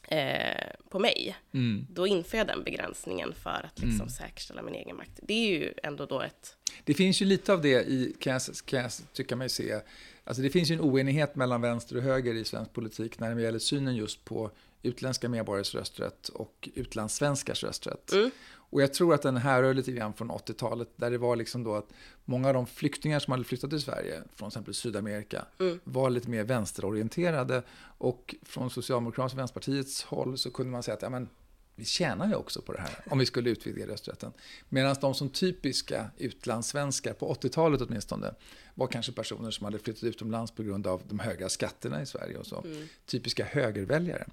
[0.08, 1.86] eh, på mig, mm.
[1.90, 4.08] då inför jag den begränsningen för att liksom mm.
[4.08, 5.20] säkerställa min egen makt.
[5.22, 6.56] Det är ju ändå då ett...
[6.84, 9.80] Det finns ju lite av det i, kan jag, kan jag tycka mig se,
[10.24, 13.42] alltså det finns ju en oenighet mellan vänster och höger i svensk politik när det
[13.42, 14.50] gäller synen just på
[14.82, 18.12] utländska medborgares rösträtt och utlandssvenskars rösträtt.
[18.12, 18.30] Mm.
[18.70, 21.74] Och jag tror att den härrör lite grann från 80-talet, där det var liksom då
[21.74, 21.88] att
[22.24, 25.80] många av de flyktingar som hade flyttat till Sverige, från exempel Sydamerika, mm.
[25.84, 27.62] var lite mer vänsterorienterade.
[27.98, 31.28] Och från Socialdemokraternas och Vänsterpartiets håll så kunde man säga att ja, men,
[31.76, 34.32] vi tjänar ju också på det här, om vi skulle utvidga rösträtten.
[34.68, 38.34] Medan de som typiska utlandssvenskar, på 80-talet åtminstone,
[38.74, 42.38] var kanske personer som hade flyttat utomlands på grund av de höga skatterna i Sverige
[42.38, 42.60] och så.
[42.60, 42.88] Mm.
[43.06, 44.26] Typiska högerväljare.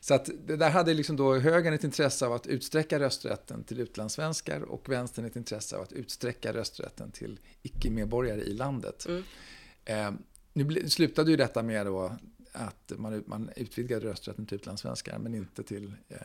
[0.00, 3.80] Så att det där hade liksom då högern ett intresse av att utsträcka rösträtten till
[3.80, 9.06] utlandssvenskar och vänstern ett intresse av att utsträcka rösträtten till icke-medborgare i landet.
[9.06, 9.24] Mm.
[9.84, 10.12] Eh,
[10.52, 12.16] nu slutade ju detta med då
[12.56, 16.18] att man, man utvidgade rösträtten till utlandssvenskar men inte till eh,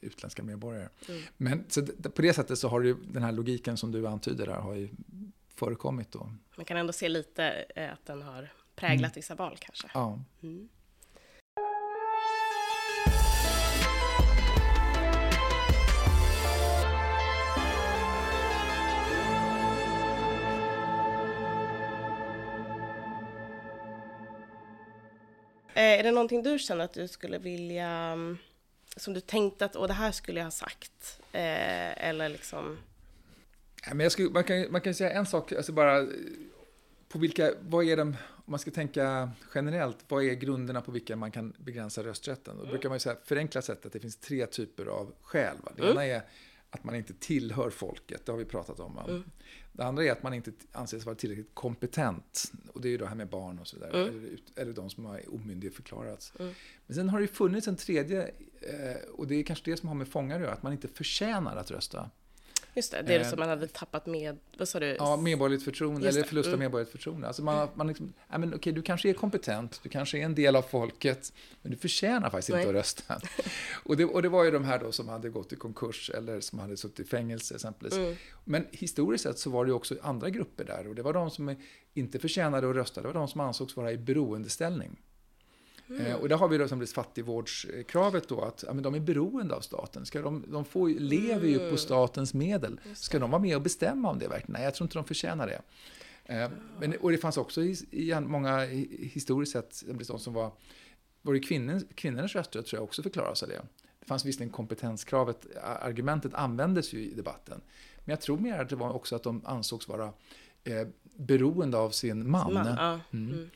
[0.00, 0.88] utländska medborgare.
[1.08, 1.22] Mm.
[1.36, 4.60] Men så på det sättet så har ju den här logiken som du antyder här
[4.60, 4.88] har ju
[5.48, 6.32] förekommit då.
[6.56, 7.44] Man kan ändå se lite
[7.76, 9.12] eh, att den har präglat mm.
[9.14, 9.90] vissa val kanske.
[9.94, 10.22] Ja.
[10.42, 10.68] Mm.
[25.80, 28.38] Är det någonting du känner att du skulle vilja, mm,
[28.96, 32.78] som du tänkte att, och det här skulle jag ha sagt, eh, eller liksom?
[33.88, 36.06] Men jag skulle, man, kan, man kan säga en sak, alltså bara,
[37.08, 41.16] på vilka, vad är de, om man ska tänka generellt, vad är grunderna på vilka
[41.16, 42.58] man kan begränsa rösträtten?
[42.58, 45.56] Då brukar man ju säga, förenkla sätt att det finns tre typer av skäl.
[45.62, 45.72] Va?
[45.76, 45.92] Det mm.
[45.92, 46.22] ena är
[46.70, 48.98] att man inte tillhör folket, det har vi pratat om.
[48.98, 49.22] Mm.
[49.72, 52.52] Det andra är att man inte anses vara tillräckligt kompetent.
[52.72, 53.90] Och det är ju det här med barn och sådär.
[53.94, 54.08] Mm.
[54.08, 56.32] Eller, eller de som har omyndigförklarats.
[56.38, 56.52] Mm.
[56.86, 58.22] Men sen har det funnits en tredje,
[58.60, 60.88] eh, och det är kanske det som har med fångar att göra, att man inte
[60.88, 62.10] förtjänar att rösta.
[62.74, 64.96] Just det, det är eh, som man hade tappat med, vad sa du?
[64.98, 66.60] Ja, medborgerligt förtroende, eller förlust av mm.
[66.60, 67.26] medborgerligt förtroende.
[67.26, 70.34] Alltså man, man liksom, ja, men okej, du kanske är kompetent, du kanske är en
[70.34, 72.60] del av folket, men du förtjänar faktiskt Nej.
[72.60, 73.20] inte att rösta.
[73.84, 76.40] och, det, och det var ju de här då som hade gått i konkurs eller
[76.40, 77.98] som hade suttit i fängelse exempelvis.
[77.98, 78.16] Mm.
[78.44, 81.30] Men historiskt sett så var det ju också andra grupper där och det var de
[81.30, 81.56] som
[81.94, 84.96] inte förtjänade att rösta, det var de som ansågs vara i beroendeställning.
[85.90, 86.06] Mm.
[86.06, 89.54] Eh, och där har vi då som fattigvårdskravet då att ja, men de är beroende
[89.54, 90.06] av staten.
[90.06, 91.76] Ska de, de får, lever ju på mm.
[91.76, 92.80] statens medel.
[92.94, 94.52] Ska de vara med och bestämma om det verkligen?
[94.52, 95.62] Nej, jag tror inte de förtjänar det.
[96.34, 98.58] Eh, men, och det fanns också i, i många
[98.90, 100.52] historiskt sett, de som var,
[101.22, 103.62] var det kvinnor, kvinnornas rösträtt tror jag också förklaras av det.
[104.00, 107.60] Det fanns visserligen kompetenskravet, argumentet användes ju i debatten.
[108.04, 110.12] Men jag tror mer att det var också att de ansågs vara
[110.64, 112.54] eh, beroende av sin man.
[112.54, 113.00] man ja.
[113.12, 113.32] mm.
[113.32, 113.50] Mm.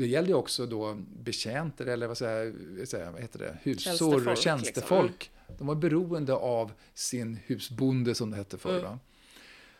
[0.00, 0.94] Och det gällde också då
[1.24, 4.38] betjänter eller vad, säger, vad heter det, husor, tjänstefolk.
[4.38, 5.30] tjänstefolk.
[5.48, 5.56] Liksom.
[5.58, 8.78] De var beroende av sin husbonde som det hette förr.
[8.78, 8.98] Mm.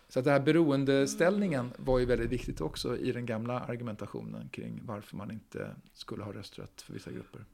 [0.09, 4.81] Så att den här beroendeställningen var ju väldigt viktigt också i den gamla argumentationen kring
[4.85, 7.45] varför man inte skulle ha rösträtt för vissa grupper.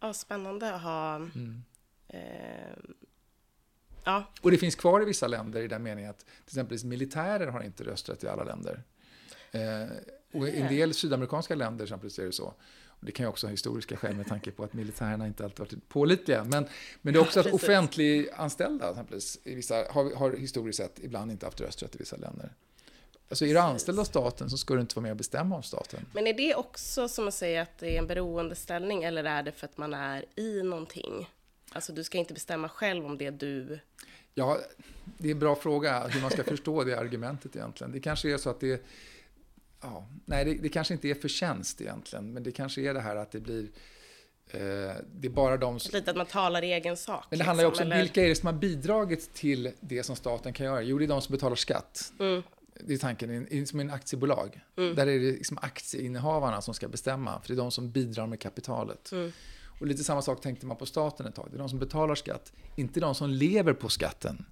[0.00, 1.62] Ja, spännande att ha mm.
[2.08, 2.20] eh,
[4.04, 4.24] Ja.
[4.40, 7.62] Och det finns kvar i vissa länder i den meningen att till exempel militärer har
[7.62, 8.82] inte rösträtt i alla länder.
[9.50, 9.88] Eh,
[10.32, 12.54] och i en del sydamerikanska länder exempelvis är det så.
[13.02, 15.58] Och det kan ju också ha historiska skäl med tanke på att militärerna inte alltid
[15.58, 16.44] varit pålitliga.
[16.44, 16.66] Men,
[17.02, 21.46] men det är också att offentliganställda exempelvis, i vissa, har, har historiskt sett ibland inte
[21.46, 22.52] haft rösträtt i vissa länder.
[23.28, 25.62] Alltså är du anställd av staten så ska du inte vara med och bestämma om
[25.62, 26.06] staten.
[26.12, 29.52] Men är det också som att säga att det är en beroendeställning eller är det
[29.52, 31.28] för att man är i någonting?
[31.72, 33.78] Alltså du ska inte bestämma själv om det du...
[34.34, 34.58] Ja,
[35.18, 37.92] det är en bra fråga hur man ska förstå det argumentet egentligen.
[37.92, 38.84] Det kanske är så att det
[39.82, 43.16] ja, nej, det, det, kanske inte är förtjänst egentligen, men det kanske är det här
[43.16, 43.68] att det blir
[44.52, 44.60] Eh,
[45.14, 45.90] det är bara de som...
[45.94, 47.26] Lite att man talar i egen sak.
[47.30, 48.02] Men det handlar ju liksom, också om eller...
[48.02, 50.82] vilka är det som har bidragit till det som staten kan göra?
[50.82, 52.12] Jo, det är de som betalar skatt.
[52.18, 52.42] Mm.
[52.80, 54.60] Det är tanken, som en aktiebolag.
[54.76, 54.94] Mm.
[54.94, 58.40] Där är det liksom aktieinnehavarna som ska bestämma, för det är de som bidrar med
[58.40, 59.12] kapitalet.
[59.12, 59.32] Mm.
[59.80, 61.48] Och lite samma sak tänkte man på staten ett tag.
[61.50, 64.44] Det är de som betalar skatt, inte de som lever på skatten,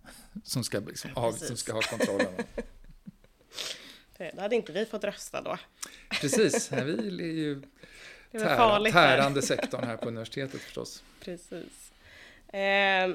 [0.45, 2.33] som ska, liksom, av, som ska ha kontrollen.
[4.35, 5.59] Då hade inte vi fått rösta då.
[6.21, 7.63] Precis, vi är ju
[8.33, 11.03] tära, tärande sektorn här på universitetet förstås.
[11.21, 11.93] Precis.
[12.49, 13.11] Eh,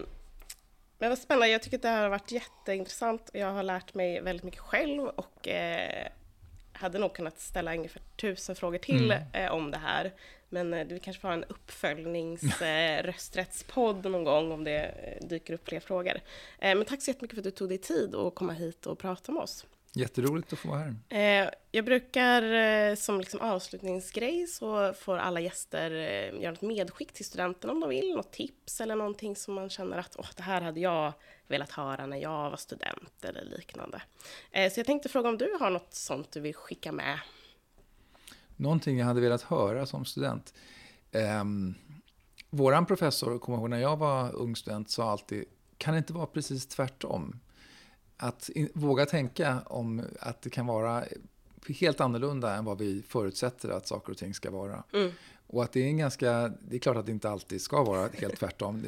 [0.98, 3.30] men vad spännande, jag tycker att det här har varit jätteintressant.
[3.34, 6.08] Jag har lärt mig väldigt mycket själv och eh,
[6.74, 9.24] hade nog kunnat ställa ungefär tusen frågor till mm.
[9.34, 10.14] eh, om det här.
[10.50, 15.54] Men eh, vi kanske får ha en uppföljningsrösträttspodd eh, någon gång om det eh, dyker
[15.54, 16.20] upp fler frågor.
[16.60, 19.00] Eh, men tack så jättemycket för att du tog dig tid att komma hit och
[19.00, 19.66] prata med oss.
[19.98, 21.44] Jätteroligt att få vara här.
[21.44, 27.14] Eh, jag brukar eh, som liksom avslutningsgrej så får alla gäster eh, göra ett medskick
[27.14, 30.44] till studenterna om de vill, något tips eller någonting som man känner att oh, det
[30.44, 31.14] här hade jag
[31.48, 34.02] velat höra när jag var student eller liknande.
[34.52, 37.20] Så jag tänkte fråga om du har något sånt du vill skicka med?
[38.56, 40.54] Någonting jag hade velat höra som student?
[41.42, 41.76] Um,
[42.50, 45.46] våran professor, kommer ihåg när jag var ung student, sa alltid,
[45.78, 47.40] kan det inte vara precis tvärtom?
[48.18, 51.04] Att in, våga tänka om att det kan vara
[51.80, 54.84] helt annorlunda än vad vi förutsätter att saker och ting ska vara.
[54.94, 55.12] Mm.
[55.48, 58.10] Och att det är en ganska, det är klart att det inte alltid ska vara
[58.14, 58.86] helt tvärtom,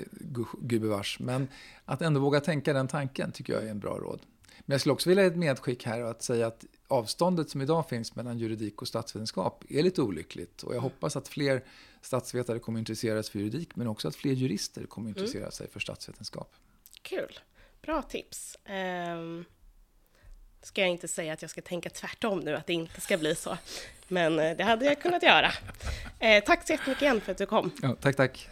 [0.62, 1.48] gubevars, men
[1.86, 4.22] att ändå våga tänka den tanken tycker jag är en bra råd.
[4.66, 7.62] Men jag skulle också vilja ge ett medskick här och att säga att avståndet som
[7.62, 10.64] idag finns mellan juridik och statsvetenskap är lite olyckligt.
[10.64, 10.84] Och jag mm.
[10.84, 11.64] hoppas att fler
[12.02, 15.52] statsvetare kommer intressera sig för juridik, men också att fler jurister kommer intressera mm.
[15.52, 16.56] sig för statsvetenskap.
[17.02, 17.40] Kul.
[17.82, 18.58] Bra tips.
[18.70, 19.46] Um,
[20.62, 23.36] ska jag inte säga att jag ska tänka tvärtom nu, att det inte ska bli
[23.36, 23.58] så.
[24.08, 25.52] Men eh, det hade jag kunnat göra.
[26.20, 27.72] Eh, tack så jättemycket igen för att du kom.
[27.82, 28.50] Ja, tack, tack.